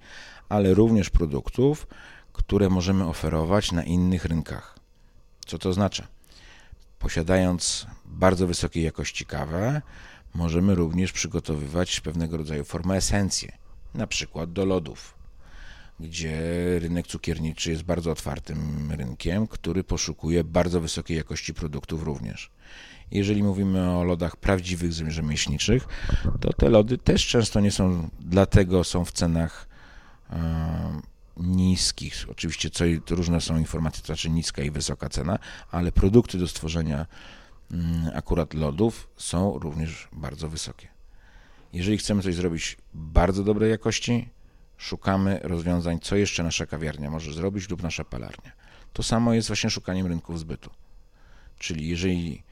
ale 0.48 0.74
również 0.74 1.10
produktów, 1.10 1.86
które 2.32 2.68
możemy 2.68 3.04
oferować 3.08 3.72
na 3.72 3.84
innych 3.84 4.24
rynkach. 4.24 4.78
Co 5.46 5.58
to 5.58 5.68
oznacza? 5.68 6.06
Posiadając 6.98 7.86
bardzo 8.04 8.46
wysokiej 8.46 8.84
jakości 8.84 9.26
kawę, 9.26 9.82
możemy 10.34 10.74
również 10.74 11.12
przygotowywać 11.12 12.00
pewnego 12.00 12.36
rodzaju 12.36 12.64
formę 12.64 12.96
esencję, 12.96 13.52
na 13.94 14.06
przykład 14.06 14.52
do 14.52 14.64
lodów 14.64 15.21
gdzie 16.02 16.40
rynek 16.78 17.06
cukierniczy 17.06 17.70
jest 17.70 17.82
bardzo 17.82 18.10
otwartym 18.10 18.92
rynkiem, 18.92 19.46
który 19.46 19.84
poszukuje 19.84 20.44
bardzo 20.44 20.80
wysokiej 20.80 21.16
jakości 21.16 21.54
produktów 21.54 22.02
również. 22.02 22.50
Jeżeli 23.10 23.42
mówimy 23.42 23.90
o 23.90 24.04
lodach 24.04 24.36
prawdziwych 24.36 24.92
rzemieślniczych, 24.92 25.86
to 26.40 26.52
te 26.52 26.68
lody 26.68 26.98
też 26.98 27.26
często 27.26 27.60
nie 27.60 27.70
są, 27.70 28.08
dlatego 28.20 28.84
są 28.84 29.04
w 29.04 29.12
cenach 29.12 29.68
e, 30.30 31.00
niskich. 31.36 32.26
Oczywiście 32.30 32.70
co, 32.70 32.84
różne 33.10 33.40
są 33.40 33.58
informacje, 33.58 34.00
to 34.00 34.06
znaczy 34.06 34.30
niska 34.30 34.62
i 34.62 34.70
wysoka 34.70 35.08
cena, 35.08 35.38
ale 35.70 35.92
produkty 35.92 36.38
do 36.38 36.48
stworzenia 36.48 37.06
mm, 37.70 38.10
akurat 38.14 38.54
lodów 38.54 39.08
są 39.16 39.58
również 39.58 40.08
bardzo 40.12 40.48
wysokie. 40.48 40.88
Jeżeli 41.72 41.98
chcemy 41.98 42.22
coś 42.22 42.34
zrobić 42.34 42.76
bardzo 42.94 43.44
dobrej 43.44 43.70
jakości, 43.70 44.28
szukamy 44.82 45.40
rozwiązań, 45.42 45.98
co 46.00 46.16
jeszcze 46.16 46.42
nasza 46.42 46.66
kawiarnia 46.66 47.10
może 47.10 47.32
zrobić 47.32 47.70
lub 47.70 47.82
nasza 47.82 48.04
palarnia. 48.04 48.52
To 48.92 49.02
samo 49.02 49.34
jest 49.34 49.48
właśnie 49.48 49.70
szukaniem 49.70 50.06
rynków 50.06 50.38
zbytu. 50.38 50.70
Czyli 51.58 51.88
jeżeli 51.88 52.42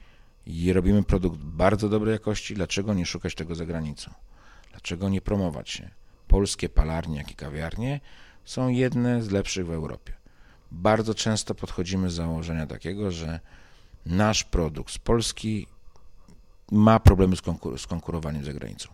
robimy 0.73 1.03
produkt 1.03 1.37
bardzo 1.37 1.89
dobrej 1.89 2.13
jakości, 2.13 2.55
dlaczego 2.55 2.93
nie 2.93 3.05
szukać 3.05 3.35
tego 3.35 3.55
za 3.55 3.65
granicą? 3.65 4.11
Dlaczego 4.71 5.09
nie 5.09 5.21
promować 5.21 5.69
się? 5.69 5.89
Polskie 6.27 6.69
palarnie, 6.69 7.17
jak 7.17 7.31
i 7.31 7.35
kawiarnie 7.35 7.99
są 8.45 8.69
jedne 8.69 9.23
z 9.23 9.31
lepszych 9.31 9.65
w 9.65 9.71
Europie. 9.71 10.13
Bardzo 10.71 11.15
często 11.15 11.55
podchodzimy 11.55 12.09
z 12.09 12.13
założenia 12.13 12.67
takiego, 12.67 13.11
że 13.11 13.39
nasz 14.05 14.43
produkt 14.43 14.93
z 14.93 14.97
Polski 14.97 15.67
ma 16.71 16.99
problemy 16.99 17.35
z, 17.35 17.41
konkur 17.41 17.79
z 17.79 17.87
konkurowaniem 17.87 18.45
za 18.45 18.53
granicą. 18.53 18.89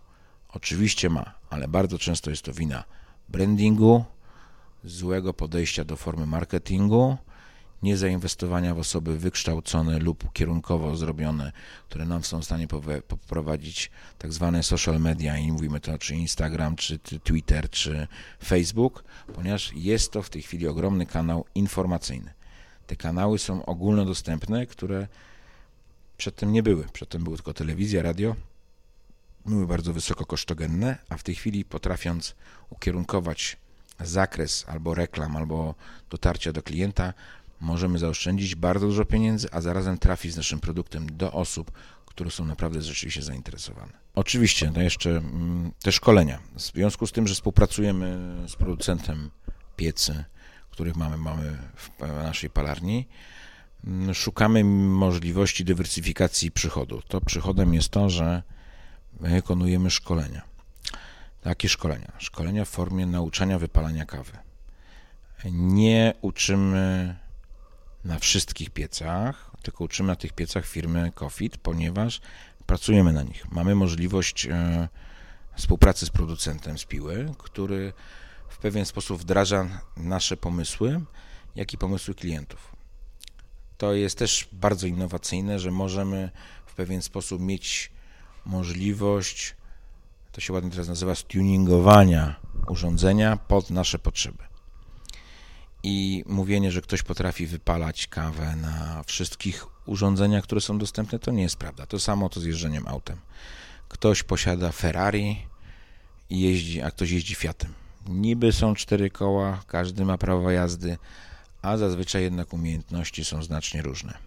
Oczywiście 0.50 1.10
ma, 1.10 1.34
ale 1.50 1.68
bardzo 1.68 2.00
często 2.00 2.30
jest 2.30 2.44
to 2.44 2.54
wina 2.54 2.84
brandingu, 3.30 4.06
złego 4.84 5.34
podejścia 5.34 5.84
do 5.84 5.98
formy 5.98 6.26
marketingu, 6.26 7.18
niezainwestowania 7.84 8.76
w 8.76 8.80
osoby 8.80 9.18
wykształcone 9.18 10.00
lub 10.00 10.34
kierunkowo 10.34 10.96
zrobione, 10.96 11.52
które 11.90 12.06
nam 12.06 12.24
są 12.24 12.42
w 12.42 12.46
stanie 12.46 12.68
poprowadzić 13.08 13.92
tak 14.18 14.34
zwane 14.34 14.64
social 14.64 15.00
media 15.00 15.38
i 15.38 15.52
mówimy 15.52 15.80
to 15.80 15.98
czy 15.98 16.16
Instagram, 16.16 16.76
czy 16.76 17.00
Twitter, 17.00 17.70
czy 17.70 18.08
Facebook, 18.44 19.04
ponieważ 19.34 19.74
jest 19.74 20.12
to 20.12 20.22
w 20.22 20.30
tej 20.30 20.42
chwili 20.42 20.68
ogromny 20.68 21.06
kanał 21.06 21.46
informacyjny. 21.56 22.34
Te 22.88 22.96
kanały 22.96 23.40
są 23.40 23.66
ogólnodostępne, 23.66 24.66
które 24.66 25.08
przedtem 26.18 26.52
nie 26.52 26.64
były. 26.64 26.84
Przedtem 26.94 27.24
były 27.24 27.38
tylko 27.38 27.54
telewizja, 27.54 28.02
radio, 28.02 28.36
były 29.48 29.68
bardzo 29.68 29.94
wysoko 29.94 30.26
kosztogenne, 30.26 30.98
a 31.10 31.18
w 31.18 31.24
tej 31.24 31.36
chwili 31.36 31.66
potrafiąc 31.66 32.36
ukierunkować 32.70 33.58
zakres 34.00 34.66
albo 34.68 34.96
reklam, 34.96 35.36
albo 35.36 35.76
dotarcia 36.10 36.54
do 36.54 36.64
klienta, 36.64 37.14
możemy 37.60 38.00
zaoszczędzić 38.00 38.56
bardzo 38.56 38.88
dużo 38.88 39.06
pieniędzy, 39.06 39.48
a 39.52 39.62
zarazem 39.62 39.98
trafić 39.98 40.34
z 40.34 40.38
naszym 40.38 40.60
produktem 40.60 41.18
do 41.18 41.32
osób, 41.32 41.72
które 42.06 42.32
są 42.32 42.46
naprawdę 42.46 42.82
rzeczywiście 42.82 43.22
zainteresowane. 43.22 43.94
Oczywiście, 44.16 44.72
no 44.76 44.82
jeszcze 44.82 45.10
mm, 45.10 45.72
te 45.84 45.92
szkolenia. 45.92 46.40
W 46.56 46.62
związku 46.62 47.08
z 47.08 47.12
tym, 47.12 47.28
że 47.28 47.34
współpracujemy 47.34 48.36
z 48.48 48.56
producentem 48.56 49.30
piecy, 49.76 50.24
których 50.72 50.96
mamy, 50.96 51.18
mamy 51.18 51.58
w 51.76 52.02
naszej 52.24 52.50
palarni, 52.50 53.08
mm, 53.84 54.14
szukamy 54.14 54.64
możliwości 54.64 55.66
dywersyfikacji 55.66 56.52
przychodu. 56.52 57.02
To 57.08 57.22
przychodem 57.22 57.74
jest 57.74 57.90
to, 57.90 58.10
że 58.10 58.44
wykonujemy 59.20 59.92
szkolenia. 59.92 60.42
Jakie 61.46 61.70
szkolenia? 61.70 62.12
Szkolenia 62.18 62.66
w 62.66 62.70
formie 62.70 63.06
nauczania 63.06 63.60
wypalania 63.60 64.06
kawy. 64.06 64.32
Nie 65.52 66.14
uczymy 66.22 67.16
na 68.06 68.20
wszystkich 68.20 68.70
piecach, 68.70 69.52
tylko 69.62 69.84
uczymy 69.84 70.08
na 70.08 70.16
tych 70.16 70.34
piecach 70.34 70.66
firmy 70.66 71.12
Kofit, 71.16 71.58
ponieważ 71.58 72.22
pracujemy 72.66 73.14
na 73.14 73.24
nich. 73.24 73.52
Mamy 73.52 73.76
możliwość 73.76 74.46
e, 74.46 74.88
współpracy 75.56 76.06
z 76.06 76.10
producentem 76.10 76.78
z 76.78 76.86
piły, 76.86 77.34
który 77.38 77.94
w 78.50 78.58
pewien 78.58 78.86
sposób 78.86 79.22
wdraża 79.22 79.82
nasze 79.98 80.38
pomysły, 80.38 81.02
jak 81.56 81.74
i 81.74 81.78
pomysły 81.78 82.16
klientów. 82.16 82.76
To 83.78 83.94
jest 83.94 84.18
też 84.18 84.48
bardzo 84.52 84.88
innowacyjne, 84.88 85.60
że 85.60 85.72
możemy 85.72 86.30
w 86.66 86.74
pewien 86.74 87.02
sposób 87.02 87.42
mieć 87.42 87.92
możliwość, 88.48 89.56
to 90.32 90.42
się 90.42 90.54
ładnie 90.54 90.72
teraz 90.72 90.88
nazywa, 90.88 91.16
tuningowania 91.16 92.36
urządzenia 92.68 93.38
pod 93.38 93.70
nasze 93.70 94.00
potrzeby. 94.00 94.44
I 95.84 96.24
mówienie, 96.28 96.72
że 96.72 96.82
ktoś 96.82 97.04
potrafi 97.04 97.48
wypalać 97.48 98.08
kawę 98.08 98.56
na 98.56 99.04
wszystkich 99.04 99.66
urządzeniach, 99.86 100.44
które 100.44 100.62
są 100.62 100.78
dostępne, 100.78 101.20
to 101.20 101.32
nie 101.32 101.44
jest 101.44 101.56
prawda. 101.56 101.86
To 101.86 102.00
samo 102.00 102.30
to 102.30 102.40
z 102.40 102.46
jeżdżeniem 102.46 102.88
autem. 102.88 103.18
Ktoś 103.90 104.24
posiada 104.24 104.72
Ferrari 104.72 105.38
i 106.30 106.40
jeździ, 106.40 106.82
a 106.82 106.92
ktoś 106.92 107.12
jeździ 107.12 107.36
Fiatem. 107.36 107.74
Niby 108.08 108.54
są 108.54 108.76
cztery 108.76 109.10
koła, 109.10 109.64
każdy 109.68 110.06
ma 110.06 110.18
prawo 110.18 110.52
jazdy, 110.52 110.98
a 111.62 111.78
zazwyczaj 111.78 112.24
jednak 112.24 112.54
umiejętności 112.54 113.26
są 113.26 113.44
znacznie 113.44 113.82
różne. 113.82 114.18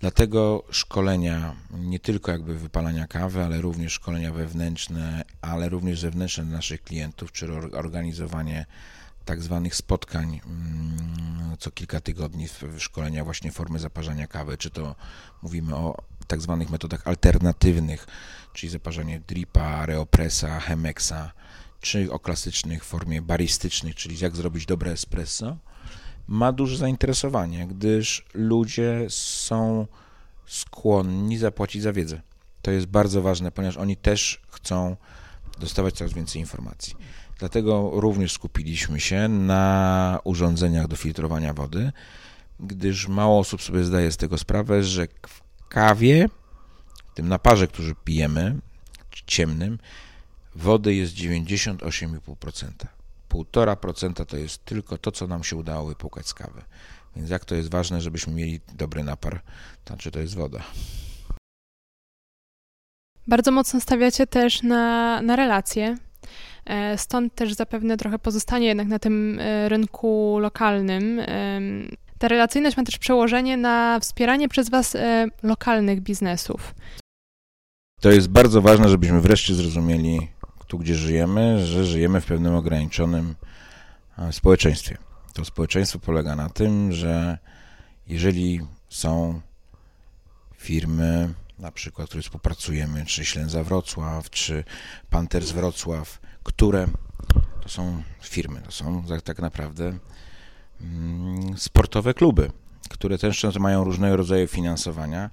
Dlatego 0.00 0.64
szkolenia, 0.70 1.54
nie 1.70 1.98
tylko 1.98 2.32
jakby 2.32 2.58
wypalania 2.58 3.06
kawy, 3.06 3.44
ale 3.44 3.60
również 3.60 3.92
szkolenia 3.92 4.32
wewnętrzne, 4.32 5.24
ale 5.42 5.68
również 5.68 6.00
zewnętrzne 6.00 6.44
dla 6.44 6.56
naszych 6.56 6.82
klientów, 6.82 7.32
czy 7.32 7.52
organizowanie 7.72 8.66
tak 9.24 9.42
zwanych 9.42 9.74
spotkań 9.74 10.40
mm, 10.46 11.56
co 11.58 11.70
kilka 11.70 12.00
tygodni 12.00 12.48
szkolenia 12.78 13.24
właśnie 13.24 13.52
formy 13.52 13.78
zaparzania 13.78 14.26
kawy, 14.26 14.56
czy 14.56 14.70
to 14.70 14.94
mówimy 15.42 15.76
o 15.76 16.02
tak 16.26 16.40
zwanych 16.40 16.70
metodach 16.70 17.06
alternatywnych, 17.06 18.06
czyli 18.52 18.70
zaparzanie 18.70 19.20
dripa, 19.20 19.62
aeropressa, 19.62 20.60
chemexa, 20.60 21.32
czy 21.80 22.12
o 22.12 22.18
klasycznych 22.18 22.84
formie 22.84 23.22
baristycznych, 23.22 23.94
czyli 23.94 24.18
jak 24.18 24.36
zrobić 24.36 24.66
dobre 24.66 24.90
espresso, 24.90 25.56
ma 26.28 26.52
duże 26.52 26.76
zainteresowanie, 26.76 27.66
gdyż 27.66 28.24
ludzie 28.34 29.06
są 29.08 29.86
skłonni 30.46 31.38
zapłacić 31.38 31.82
za 31.82 31.92
wiedzę. 31.92 32.20
To 32.62 32.70
jest 32.70 32.86
bardzo 32.86 33.22
ważne, 33.22 33.52
ponieważ 33.52 33.76
oni 33.76 33.96
też 33.96 34.40
chcą 34.48 34.96
dostawać 35.60 35.94
coraz 35.94 36.12
więcej 36.12 36.40
informacji. 36.40 36.94
Dlatego 37.38 37.90
również 37.94 38.32
skupiliśmy 38.32 39.00
się 39.00 39.28
na 39.28 40.18
urządzeniach 40.24 40.88
do 40.88 40.96
filtrowania 40.96 41.54
wody, 41.54 41.92
gdyż 42.60 43.08
mało 43.08 43.38
osób 43.38 43.62
sobie 43.62 43.84
zdaje 43.84 44.12
z 44.12 44.16
tego 44.16 44.38
sprawę, 44.38 44.84
że 44.84 45.06
w 45.26 45.42
kawie, 45.68 46.28
w 47.12 47.14
tym 47.14 47.28
naparze, 47.28 47.68
który 47.68 47.94
pijemy, 48.04 48.58
ciemnym, 49.26 49.78
wody 50.54 50.94
jest 50.94 51.14
98,5%. 51.14 52.97
1,5% 53.36 54.24
to 54.26 54.36
jest 54.36 54.64
tylko 54.64 54.98
to, 54.98 55.12
co 55.12 55.26
nam 55.26 55.44
się 55.44 55.56
udało 55.56 55.86
wypłukać 55.86 56.26
z 56.26 56.34
kawy. 56.34 56.62
Więc 57.16 57.30
jak 57.30 57.44
to 57.44 57.54
jest 57.54 57.70
ważne, 57.70 58.00
żebyśmy 58.00 58.32
mieli 58.32 58.60
dobry 58.74 59.04
napar, 59.04 59.40
to 59.84 59.94
znaczy 59.94 60.10
to 60.10 60.20
jest 60.20 60.34
woda. 60.34 60.62
Bardzo 63.26 63.50
mocno 63.52 63.80
stawiacie 63.80 64.26
też 64.26 64.62
na, 64.62 65.22
na 65.22 65.36
relacje. 65.36 65.96
E, 66.64 66.98
stąd 66.98 67.34
też 67.34 67.54
zapewne 67.54 67.96
trochę 67.96 68.18
pozostanie 68.18 68.66
jednak 68.66 68.88
na 68.88 68.98
tym 68.98 69.38
e, 69.40 69.68
rynku 69.68 70.38
lokalnym. 70.40 71.20
Ta 72.18 72.28
relacyjność 72.28 72.76
ma 72.76 72.84
też 72.84 72.98
przełożenie 72.98 73.56
na 73.56 74.00
wspieranie 74.00 74.48
przez 74.48 74.70
Was 74.70 74.94
e, 74.94 75.26
lokalnych 75.42 76.00
biznesów. 76.00 76.74
To 78.00 78.10
jest 78.10 78.28
bardzo 78.28 78.62
ważne, 78.62 78.88
żebyśmy 78.88 79.20
wreszcie 79.20 79.54
zrozumieli, 79.54 80.28
tu 80.68 80.78
gdzie 80.78 80.94
żyjemy, 80.94 81.66
że 81.66 81.84
żyjemy 81.84 82.20
w 82.20 82.26
pewnym 82.26 82.54
ograniczonym 82.54 83.34
społeczeństwie. 84.30 84.98
To 85.32 85.44
społeczeństwo 85.44 85.98
polega 85.98 86.36
na 86.36 86.48
tym, 86.48 86.92
że 86.92 87.38
jeżeli 88.06 88.60
są 88.88 89.40
firmy, 90.56 91.34
na 91.58 91.72
przykład, 91.72 92.08
które 92.08 92.22
współpracujemy, 92.22 93.06
czy 93.06 93.24
Ślęza 93.24 93.64
Wrocław, 93.64 94.30
czy 94.30 94.64
Panthers 95.10 95.50
Wrocław, 95.50 96.20
które 96.42 96.86
to 97.62 97.68
są 97.68 98.02
firmy, 98.22 98.60
to 98.60 98.70
są 98.70 99.04
tak 99.24 99.38
naprawdę 99.38 99.98
mm, 100.80 101.58
sportowe 101.58 102.14
kluby, 102.14 102.50
które 102.90 103.18
też 103.18 103.38
często 103.38 103.60
mają 103.60 103.84
różnego 103.84 104.16
rodzaju 104.16 104.46
finansowania, 104.46 105.30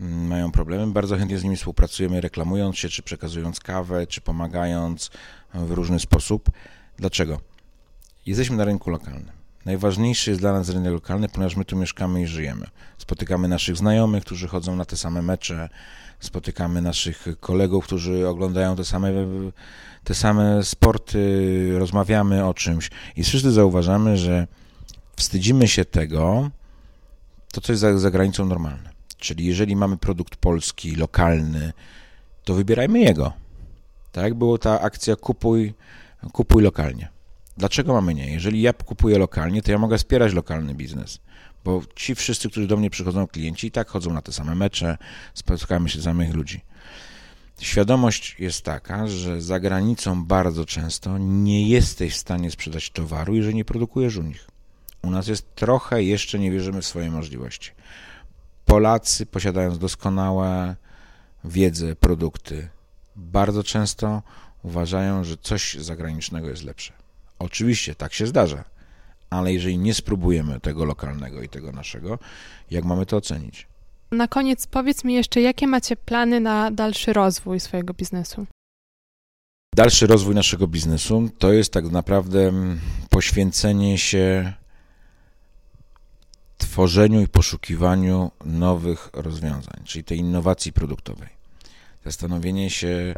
mają 0.00 0.52
problemy. 0.52 0.92
Bardzo 0.92 1.16
chętnie 1.16 1.38
z 1.38 1.44
nimi 1.44 1.56
współpracujemy, 1.56 2.20
reklamując 2.20 2.78
się, 2.78 2.88
czy 2.88 3.02
przekazując 3.02 3.60
kawę, 3.60 4.06
czy 4.06 4.20
pomagając 4.20 5.10
w 5.54 5.70
różny 5.70 6.00
sposób. 6.00 6.50
Dlaczego? 6.96 7.40
Jesteśmy 8.26 8.56
na 8.56 8.64
rynku 8.64 8.90
lokalnym. 8.90 9.42
Najważniejszy 9.64 10.30
jest 10.30 10.42
dla 10.42 10.52
nas 10.52 10.68
rynek 10.68 10.92
lokalny, 10.92 11.28
ponieważ 11.28 11.56
my 11.56 11.64
tu 11.64 11.76
mieszkamy 11.76 12.22
i 12.22 12.26
żyjemy. 12.26 12.66
Spotykamy 12.98 13.48
naszych 13.48 13.76
znajomych, 13.76 14.24
którzy 14.24 14.48
chodzą 14.48 14.76
na 14.76 14.84
te 14.84 14.96
same 14.96 15.22
mecze, 15.22 15.68
spotykamy 16.20 16.82
naszych 16.82 17.26
kolegów, 17.40 17.84
którzy 17.84 18.28
oglądają 18.28 18.76
te 18.76 18.84
same, 18.84 19.12
te 20.04 20.14
same 20.14 20.64
sporty, 20.64 21.78
rozmawiamy 21.78 22.46
o 22.46 22.54
czymś 22.54 22.90
i 23.16 23.24
wszyscy 23.24 23.52
zauważamy, 23.52 24.16
że 24.16 24.46
wstydzimy 25.16 25.68
się 25.68 25.84
tego, 25.84 26.50
to 27.52 27.60
co 27.60 27.72
jest 27.72 27.80
za, 27.80 27.98
za 27.98 28.10
granicą 28.10 28.46
normalne. 28.46 28.91
Czyli 29.22 29.46
jeżeli 29.46 29.76
mamy 29.76 29.96
produkt 29.96 30.36
polski, 30.36 30.96
lokalny, 30.96 31.72
to 32.44 32.54
wybierajmy 32.54 33.00
jego. 33.00 33.32
Tak 34.12 34.34
było 34.34 34.58
ta 34.58 34.80
akcja 34.80 35.16
kupuj, 35.16 35.74
kupuj 36.32 36.62
lokalnie. 36.62 37.08
Dlaczego 37.56 37.92
mamy 37.92 38.14
nie? 38.14 38.32
Jeżeli 38.32 38.62
ja 38.62 38.72
kupuję 38.72 39.18
lokalnie, 39.18 39.62
to 39.62 39.70
ja 39.70 39.78
mogę 39.78 39.98
wspierać 39.98 40.32
lokalny 40.32 40.74
biznes, 40.74 41.20
bo 41.64 41.82
ci 41.96 42.14
wszyscy, 42.14 42.50
którzy 42.50 42.66
do 42.66 42.76
mnie 42.76 42.90
przychodzą, 42.90 43.26
klienci, 43.26 43.66
i 43.66 43.70
tak 43.70 43.88
chodzą 43.88 44.12
na 44.12 44.22
te 44.22 44.32
same 44.32 44.54
mecze, 44.54 44.98
spotykamy 45.34 45.88
się 45.88 46.00
z 46.00 46.04
samych 46.04 46.34
ludzi. 46.34 46.60
Świadomość 47.60 48.36
jest 48.38 48.64
taka, 48.64 49.06
że 49.06 49.42
za 49.42 49.60
granicą 49.60 50.24
bardzo 50.24 50.64
często 50.64 51.18
nie 51.18 51.68
jesteś 51.68 52.14
w 52.14 52.16
stanie 52.16 52.50
sprzedać 52.50 52.90
towaru, 52.90 53.34
jeżeli 53.34 53.54
nie 53.54 53.64
produkujesz 53.64 54.16
u 54.16 54.22
nich. 54.22 54.48
U 55.02 55.10
nas 55.10 55.28
jest 55.28 55.54
trochę, 55.54 56.02
jeszcze 56.02 56.38
nie 56.38 56.50
wierzymy 56.50 56.82
w 56.82 56.86
swoje 56.86 57.10
możliwości. 57.10 57.70
Polacy, 58.64 59.26
posiadając 59.26 59.78
doskonałe 59.78 60.76
wiedzę, 61.44 61.96
produkty, 61.96 62.68
bardzo 63.16 63.62
często 63.62 64.22
uważają, 64.62 65.24
że 65.24 65.36
coś 65.36 65.74
zagranicznego 65.74 66.48
jest 66.48 66.64
lepsze. 66.64 66.92
Oczywiście 67.38 67.94
tak 67.94 68.14
się 68.14 68.26
zdarza, 68.26 68.64
ale 69.30 69.52
jeżeli 69.52 69.78
nie 69.78 69.94
spróbujemy 69.94 70.60
tego 70.60 70.84
lokalnego 70.84 71.42
i 71.42 71.48
tego 71.48 71.72
naszego, 71.72 72.18
jak 72.70 72.84
mamy 72.84 73.06
to 73.06 73.16
ocenić? 73.16 73.66
Na 74.12 74.28
koniec 74.28 74.66
powiedz 74.66 75.04
mi 75.04 75.14
jeszcze, 75.14 75.40
jakie 75.40 75.66
macie 75.66 75.96
plany 75.96 76.40
na 76.40 76.70
dalszy 76.70 77.12
rozwój 77.12 77.60
swojego 77.60 77.94
biznesu? 77.94 78.46
Dalszy 79.74 80.06
rozwój 80.06 80.34
naszego 80.34 80.66
biznesu 80.66 81.30
to 81.38 81.52
jest 81.52 81.72
tak 81.72 81.84
naprawdę 81.84 82.52
poświęcenie 83.10 83.98
się 83.98 84.52
tworzeniu 86.72 87.20
i 87.20 87.28
poszukiwaniu 87.28 88.30
nowych 88.44 89.10
rozwiązań, 89.12 89.80
czyli 89.84 90.04
tej 90.04 90.18
innowacji 90.18 90.72
produktowej. 90.72 91.28
Zastanowienie 92.04 92.70
się, 92.70 93.14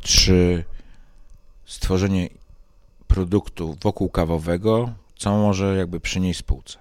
czy 0.00 0.64
stworzenie 1.66 2.28
produktu 3.06 3.76
wokół 3.82 4.08
kawowego, 4.08 4.92
co 5.16 5.36
może 5.36 5.76
jakby 5.76 6.00
przynieść 6.00 6.40
spółce. 6.40 6.78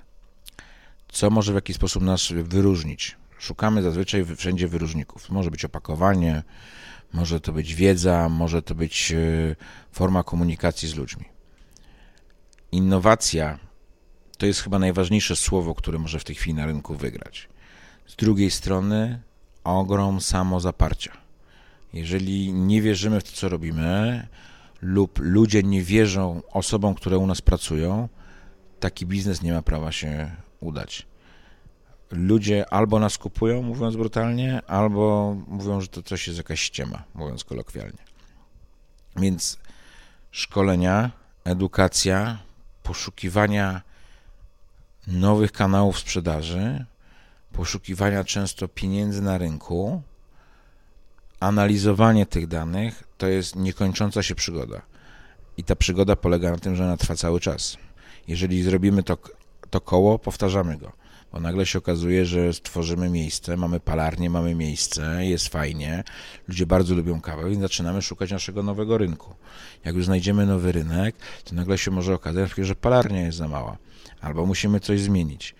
Co 1.08 1.30
może 1.30 1.52
w 1.52 1.56
jakiś 1.56 1.76
sposób 1.76 2.04
nas 2.04 2.28
wyróżnić. 2.32 3.16
Szukamy 3.40 3.82
zazwyczaj 3.84 4.26
wszędzie 4.36 4.68
wyróżników. 4.68 5.30
Może 5.30 5.52
być 5.52 5.66
opakowanie, 5.66 6.44
może 7.14 7.40
to 7.40 7.52
być 7.52 7.76
wiedza, 7.76 8.30
może 8.30 8.62
to 8.62 8.76
być 8.76 9.12
e, 9.12 9.56
forma 9.92 10.24
komunikacji 10.24 10.88
z 10.88 10.96
ludźmi. 10.96 11.26
Innowacja 12.72 13.67
to 14.38 14.46
jest 14.46 14.62
chyba 14.62 14.80
najważniejsze 14.80 15.36
słowo, 15.36 15.76
które 15.76 16.00
może 16.00 16.20
w 16.20 16.24
tej 16.24 16.36
chwili 16.36 16.54
na 16.54 16.66
rynku 16.66 16.96
wygrać. 16.96 17.50
Z 18.08 18.16
drugiej 18.16 18.52
strony 18.52 19.20
ogrom 19.64 20.22
samozaparcia. 20.22 21.12
Jeżeli 21.94 22.54
nie 22.54 22.82
wierzymy 22.82 23.22
w 23.22 23.24
to, 23.24 23.32
co 23.32 23.50
robimy, 23.50 24.28
lub 24.82 25.20
ludzie 25.20 25.64
nie 25.64 25.82
wierzą 25.82 26.42
osobom, 26.52 26.96
które 26.96 27.18
u 27.18 27.28
nas 27.28 27.42
pracują, 27.42 28.10
taki 28.80 29.06
biznes 29.06 29.42
nie 29.42 29.54
ma 29.54 29.62
prawa 29.62 29.92
się 29.92 30.32
udać. 30.60 31.06
Ludzie 32.12 32.74
albo 32.74 33.00
nas 33.00 33.18
kupują, 33.18 33.62
mówiąc 33.62 33.96
brutalnie, 33.96 34.62
albo 34.68 35.36
mówią, 35.48 35.82
że 35.82 35.88
to 35.88 36.04
coś 36.04 36.28
jest 36.28 36.38
jakaś 36.38 36.62
ściema, 36.62 37.04
mówiąc 37.16 37.44
kolokwialnie. 37.44 38.04
Więc 39.16 39.58
szkolenia, 40.32 41.12
edukacja, 41.44 42.38
poszukiwania 42.84 43.82
nowych 45.08 45.52
kanałów 45.52 46.00
sprzedaży, 46.00 46.86
poszukiwania 47.54 48.24
często 48.24 48.68
pieniędzy 48.68 49.22
na 49.22 49.38
rynku, 49.38 50.02
analizowanie 51.40 52.26
tych 52.26 52.48
danych 52.48 53.04
to 53.18 53.28
jest 53.28 53.56
niekończąca 53.56 54.24
się 54.24 54.36
przygoda. 54.36 54.82
I 55.58 55.64
ta 55.64 55.76
przygoda 55.76 56.16
polega 56.16 56.52
na 56.52 56.58
tym, 56.58 56.76
że 56.76 56.84
ona 56.84 56.98
trwa 56.98 57.16
cały 57.16 57.40
czas. 57.40 57.78
Jeżeli 58.28 58.64
zrobimy 58.64 59.04
to, 59.04 59.18
to 59.70 59.82
koło, 59.82 60.20
powtarzamy 60.20 60.78
go. 60.78 60.92
Bo 61.32 61.40
nagle 61.40 61.66
się 61.66 61.80
okazuje, 61.80 62.26
że 62.26 62.54
stworzymy 62.54 63.10
miejsce, 63.10 63.58
mamy 63.58 63.80
palarnię, 63.80 64.30
mamy 64.30 64.56
miejsce, 64.56 65.26
jest 65.26 65.48
fajnie, 65.48 66.04
ludzie 66.48 66.66
bardzo 66.66 66.96
lubią 66.96 67.22
kawę, 67.22 67.50
więc 67.50 67.62
zaczynamy 67.62 68.02
szukać 68.02 68.32
naszego 68.32 68.64
nowego 68.64 68.98
rynku. 68.98 69.36
Jak 69.86 69.96
już 69.96 70.06
znajdziemy 70.06 70.46
nowy 70.46 70.72
rynek, 70.72 71.16
to 71.44 71.56
nagle 71.56 71.78
się 71.78 71.92
może 71.92 72.14
okazać, 72.14 72.52
że 72.58 72.76
palarnia 72.76 73.22
jest 73.22 73.38
za 73.38 73.48
mała, 73.48 73.78
albo 74.22 74.46
musimy 74.46 74.80
coś 74.80 75.02
zmienić 75.02 75.56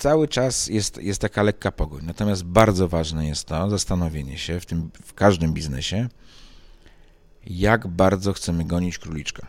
cały 0.00 0.28
czas 0.28 0.66
jest, 0.66 1.02
jest 1.02 1.20
taka 1.20 1.42
lekka 1.42 1.72
pogoń. 1.72 2.04
Natomiast 2.04 2.44
bardzo 2.44 2.88
ważne 2.88 3.26
jest 3.26 3.44
to 3.44 3.70
zastanowienie 3.70 4.38
się 4.38 4.60
w, 4.60 4.66
tym, 4.66 4.90
w 5.02 5.14
każdym 5.14 5.52
biznesie, 5.52 6.08
jak 7.46 7.86
bardzo 7.86 8.32
chcemy 8.32 8.64
gonić 8.64 8.98
króliczka. 8.98 9.46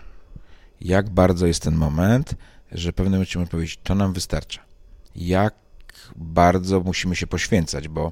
Jak 0.82 1.10
bardzo 1.10 1.48
jest 1.48 1.64
ten 1.64 1.76
moment, 1.76 2.36
że 2.72 2.94
pewnym 2.94 3.20
musimy 3.20 3.48
powiedzieć, 3.48 3.80
to 3.84 3.96
nam 3.96 4.14
wystarcza. 4.14 4.71
Jak 5.16 5.56
bardzo 6.16 6.80
musimy 6.80 7.16
się 7.16 7.28
poświęcać, 7.28 7.88
bo 7.88 8.12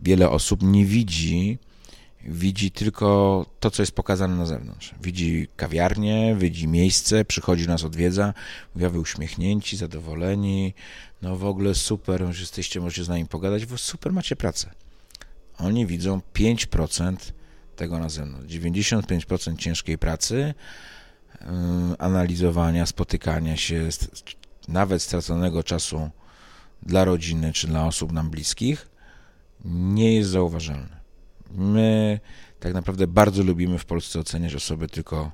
wiele 0.00 0.30
osób 0.30 0.62
nie 0.62 0.84
widzi 0.84 1.58
widzi 2.24 2.70
tylko 2.70 3.46
to, 3.60 3.70
co 3.70 3.82
jest 3.82 3.92
pokazane 3.92 4.36
na 4.36 4.46
zewnątrz. 4.46 4.94
Widzi 5.02 5.48
kawiarnię, 5.56 6.36
widzi 6.38 6.68
miejsce, 6.68 7.24
przychodzi 7.24 7.68
nas 7.68 7.84
odwiedza, 7.84 8.34
mówi, 8.74 8.88
wy 8.88 9.00
uśmiechnięci, 9.00 9.76
zadowoleni, 9.76 10.74
no 11.22 11.36
w 11.36 11.44
ogóle 11.44 11.74
super, 11.74 12.20
już 12.20 12.40
jesteście, 12.40 12.80
możecie 12.80 13.04
z 13.04 13.08
nami 13.08 13.26
pogadać, 13.26 13.66
bo 13.66 13.78
super 13.78 14.12
macie 14.12 14.36
pracę. 14.36 14.70
Oni 15.58 15.86
widzą 15.86 16.20
5% 16.34 17.16
tego 17.76 17.98
na 17.98 18.08
zewnątrz. 18.08 18.54
95% 18.54 19.56
ciężkiej 19.56 19.98
pracy, 19.98 20.54
yy, 21.40 21.46
analizowania, 21.98 22.86
spotykania 22.86 23.56
się, 23.56 23.88
nawet 24.68 25.02
straconego 25.02 25.62
czasu 25.62 26.10
dla 26.82 27.04
rodziny 27.04 27.52
czy 27.52 27.66
dla 27.66 27.86
osób 27.86 28.12
nam 28.12 28.30
bliskich, 28.30 28.88
nie 29.64 30.14
jest 30.14 30.30
zauważalne. 30.30 31.00
My 31.50 32.20
tak 32.60 32.74
naprawdę 32.74 33.06
bardzo 33.06 33.42
lubimy 33.42 33.78
w 33.78 33.84
Polsce 33.84 34.20
oceniać 34.20 34.54
osoby 34.54 34.88
tylko 34.88 35.32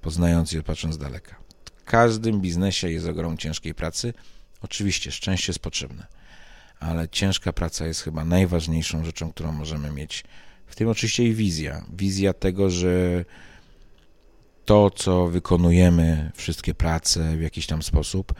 poznając 0.00 0.52
je, 0.52 0.62
patrząc 0.62 0.94
z 0.94 0.98
daleka. 0.98 1.36
W 1.76 1.84
każdym 1.84 2.40
biznesie 2.40 2.90
jest 2.90 3.06
ogrom 3.06 3.38
ciężkiej 3.38 3.74
pracy. 3.74 4.14
Oczywiście 4.60 5.12
szczęście 5.12 5.50
jest 5.50 5.58
potrzebne, 5.58 6.06
ale 6.80 7.08
ciężka 7.08 7.52
praca 7.52 7.86
jest 7.86 8.00
chyba 8.00 8.24
najważniejszą 8.24 9.04
rzeczą, 9.04 9.32
którą 9.32 9.52
możemy 9.52 9.90
mieć. 9.90 10.24
W 10.66 10.76
tym 10.76 10.88
oczywiście 10.88 11.24
i 11.24 11.34
wizja. 11.34 11.84
Wizja 11.92 12.32
tego, 12.32 12.70
że 12.70 13.24
to, 14.64 14.90
co 14.90 15.26
wykonujemy, 15.26 16.32
wszystkie 16.34 16.74
prace 16.74 17.36
w 17.36 17.42
jakiś 17.42 17.66
tam 17.66 17.82
sposób, 17.82 18.34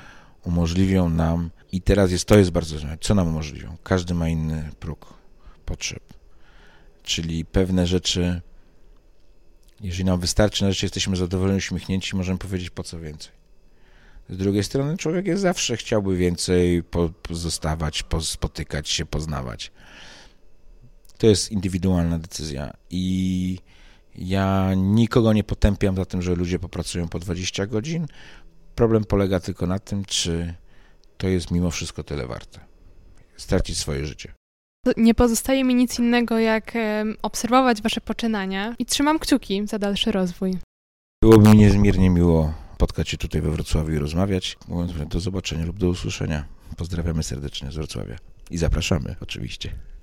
umożliwią 0.44 1.08
nam, 1.08 1.50
i 1.72 1.82
teraz 1.82 2.12
jest, 2.12 2.24
to 2.24 2.38
jest 2.38 2.50
bardzo 2.50 2.74
ważne, 2.74 2.98
co 3.00 3.14
nam 3.14 3.28
umożliwią. 3.28 3.76
Każdy 3.82 4.14
ma 4.14 4.28
inny 4.28 4.70
próg 4.80 5.14
potrzeb 5.64 6.22
czyli 7.02 7.44
pewne 7.44 7.86
rzeczy, 7.86 8.40
jeżeli 9.80 10.04
nam 10.04 10.20
wystarczy, 10.20 10.64
na 10.64 10.70
rzeczy 10.70 10.86
jesteśmy 10.86 11.16
zadowoleni, 11.16 11.58
uśmiechnięci, 11.58 12.16
możemy 12.16 12.38
powiedzieć 12.38 12.70
po 12.70 12.82
co 12.82 13.00
więcej. 13.00 13.32
Z 14.28 14.36
drugiej 14.36 14.64
strony 14.64 14.96
człowiek 14.96 15.26
jest 15.26 15.42
zawsze 15.42 15.76
chciałby 15.76 16.16
więcej 16.16 16.82
pozostawać, 17.22 18.04
spotykać 18.20 18.88
się, 18.88 19.06
poznawać. 19.06 19.72
To 21.18 21.26
jest 21.26 21.52
indywidualna 21.52 22.18
decyzja 22.18 22.72
i 22.90 23.58
ja 24.14 24.74
nikogo 24.76 25.32
nie 25.32 25.44
potępiam 25.44 25.96
za 25.96 26.04
tym, 26.04 26.22
że 26.22 26.34
ludzie 26.34 26.58
popracują 26.58 27.08
po 27.08 27.18
20 27.18 27.66
godzin. 27.66 28.06
Problem 28.74 29.04
polega 29.04 29.40
tylko 29.40 29.66
na 29.66 29.78
tym, 29.78 30.04
czy 30.04 30.54
to 31.16 31.28
jest 31.28 31.50
mimo 31.50 31.70
wszystko 31.70 32.04
tyle 32.04 32.26
warte. 32.26 32.60
Stracić 33.36 33.78
swoje 33.78 34.06
życie. 34.06 34.32
Nie 34.96 35.14
pozostaje 35.14 35.64
mi 35.64 35.74
nic 35.74 35.98
innego, 35.98 36.38
jak 36.38 36.72
obserwować 37.22 37.82
Wasze 37.82 38.00
poczynania 38.00 38.74
i 38.78 38.86
trzymam 38.86 39.18
kciuki 39.18 39.66
za 39.66 39.78
dalszy 39.78 40.12
rozwój. 40.12 40.58
Byłoby 41.22 41.48
mi 41.48 41.56
niezmiernie 41.56 42.10
miło 42.10 42.54
spotkać 42.82 43.08
się 43.08 43.16
tutaj 43.16 43.40
we 43.40 43.50
Wrocławiu 43.50 43.92
i 43.92 43.98
rozmawiać. 43.98 44.56
Mówiąc 44.68 45.08
do 45.08 45.20
zobaczenia 45.20 45.64
lub 45.64 45.78
do 45.78 45.88
usłyszenia. 45.88 46.44
Pozdrawiamy 46.76 47.22
serdecznie 47.22 47.72
z 47.72 47.74
Wrocławia 47.74 48.16
i 48.50 48.58
zapraszamy 48.58 49.16
oczywiście. 49.20 49.72